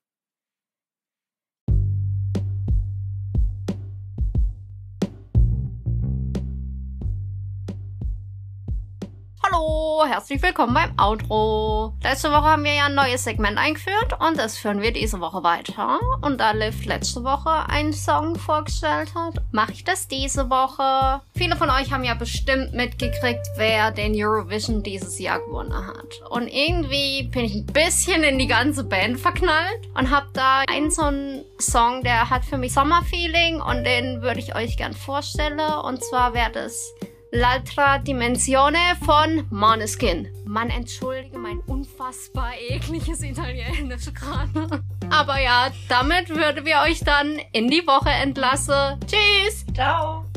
Hallo, 9.60 10.06
herzlich 10.06 10.40
willkommen 10.40 10.72
beim 10.72 10.98
Outro. 10.98 11.92
Letzte 12.02 12.30
Woche 12.30 12.44
haben 12.44 12.64
wir 12.64 12.72
ja 12.72 12.86
ein 12.86 12.94
neues 12.94 13.24
Segment 13.24 13.58
eingeführt 13.58 14.14
und 14.18 14.38
das 14.38 14.56
führen 14.56 14.80
wir 14.80 14.90
diese 14.90 15.20
Woche 15.20 15.42
weiter. 15.42 16.00
Und 16.22 16.40
da 16.40 16.52
Liv 16.52 16.86
letzte 16.86 17.24
Woche 17.24 17.68
einen 17.68 17.92
Song 17.92 18.36
vorgestellt 18.36 19.14
hat, 19.14 19.34
mache 19.52 19.72
ich 19.72 19.84
das 19.84 20.08
diese 20.08 20.48
Woche. 20.48 21.20
Viele 21.34 21.56
von 21.56 21.68
euch 21.68 21.92
haben 21.92 22.04
ja 22.04 22.14
bestimmt 22.14 22.72
mitgekriegt, 22.72 23.46
wer 23.56 23.90
den 23.90 24.14
Eurovision 24.16 24.82
dieses 24.82 25.18
Jahr 25.18 25.40
gewonnen 25.40 25.86
hat. 25.86 26.30
Und 26.30 26.48
irgendwie 26.48 27.24
bin 27.24 27.44
ich 27.44 27.56
ein 27.56 27.66
bisschen 27.66 28.22
in 28.22 28.38
die 28.38 28.46
ganze 28.46 28.84
Band 28.84 29.20
verknallt 29.20 29.88
und 29.94 30.10
habe 30.10 30.28
da 30.32 30.62
einen 30.70 30.90
so 30.90 31.02
einen 31.02 31.44
Song, 31.58 32.02
der 32.02 32.30
hat 32.30 32.46
für 32.46 32.56
mich 32.56 32.72
Sommerfeeling 32.72 33.60
und 33.60 33.84
den 33.84 34.22
würde 34.22 34.40
ich 34.40 34.54
euch 34.54 34.78
gern 34.78 34.94
vorstellen. 34.94 35.60
Und 35.60 36.02
zwar 36.02 36.32
wäre 36.32 36.50
das 36.50 36.94
L'altra 37.32 37.98
Dimensione 37.98 38.96
von 39.04 39.46
Måneskin. 39.50 40.28
Man 40.44 40.68
entschuldige 40.68 41.38
mein 41.38 41.60
unfassbar 41.60 42.52
ekliges 42.68 43.22
Italienisch 43.22 44.12
gerade. 44.12 44.82
Aber 45.10 45.40
ja, 45.40 45.70
damit 45.88 46.28
würden 46.28 46.64
wir 46.64 46.80
euch 46.84 47.00
dann 47.00 47.38
in 47.52 47.68
die 47.68 47.86
Woche 47.86 48.10
entlassen. 48.10 48.98
Tschüss! 49.06 49.64
Ciao! 49.74 50.29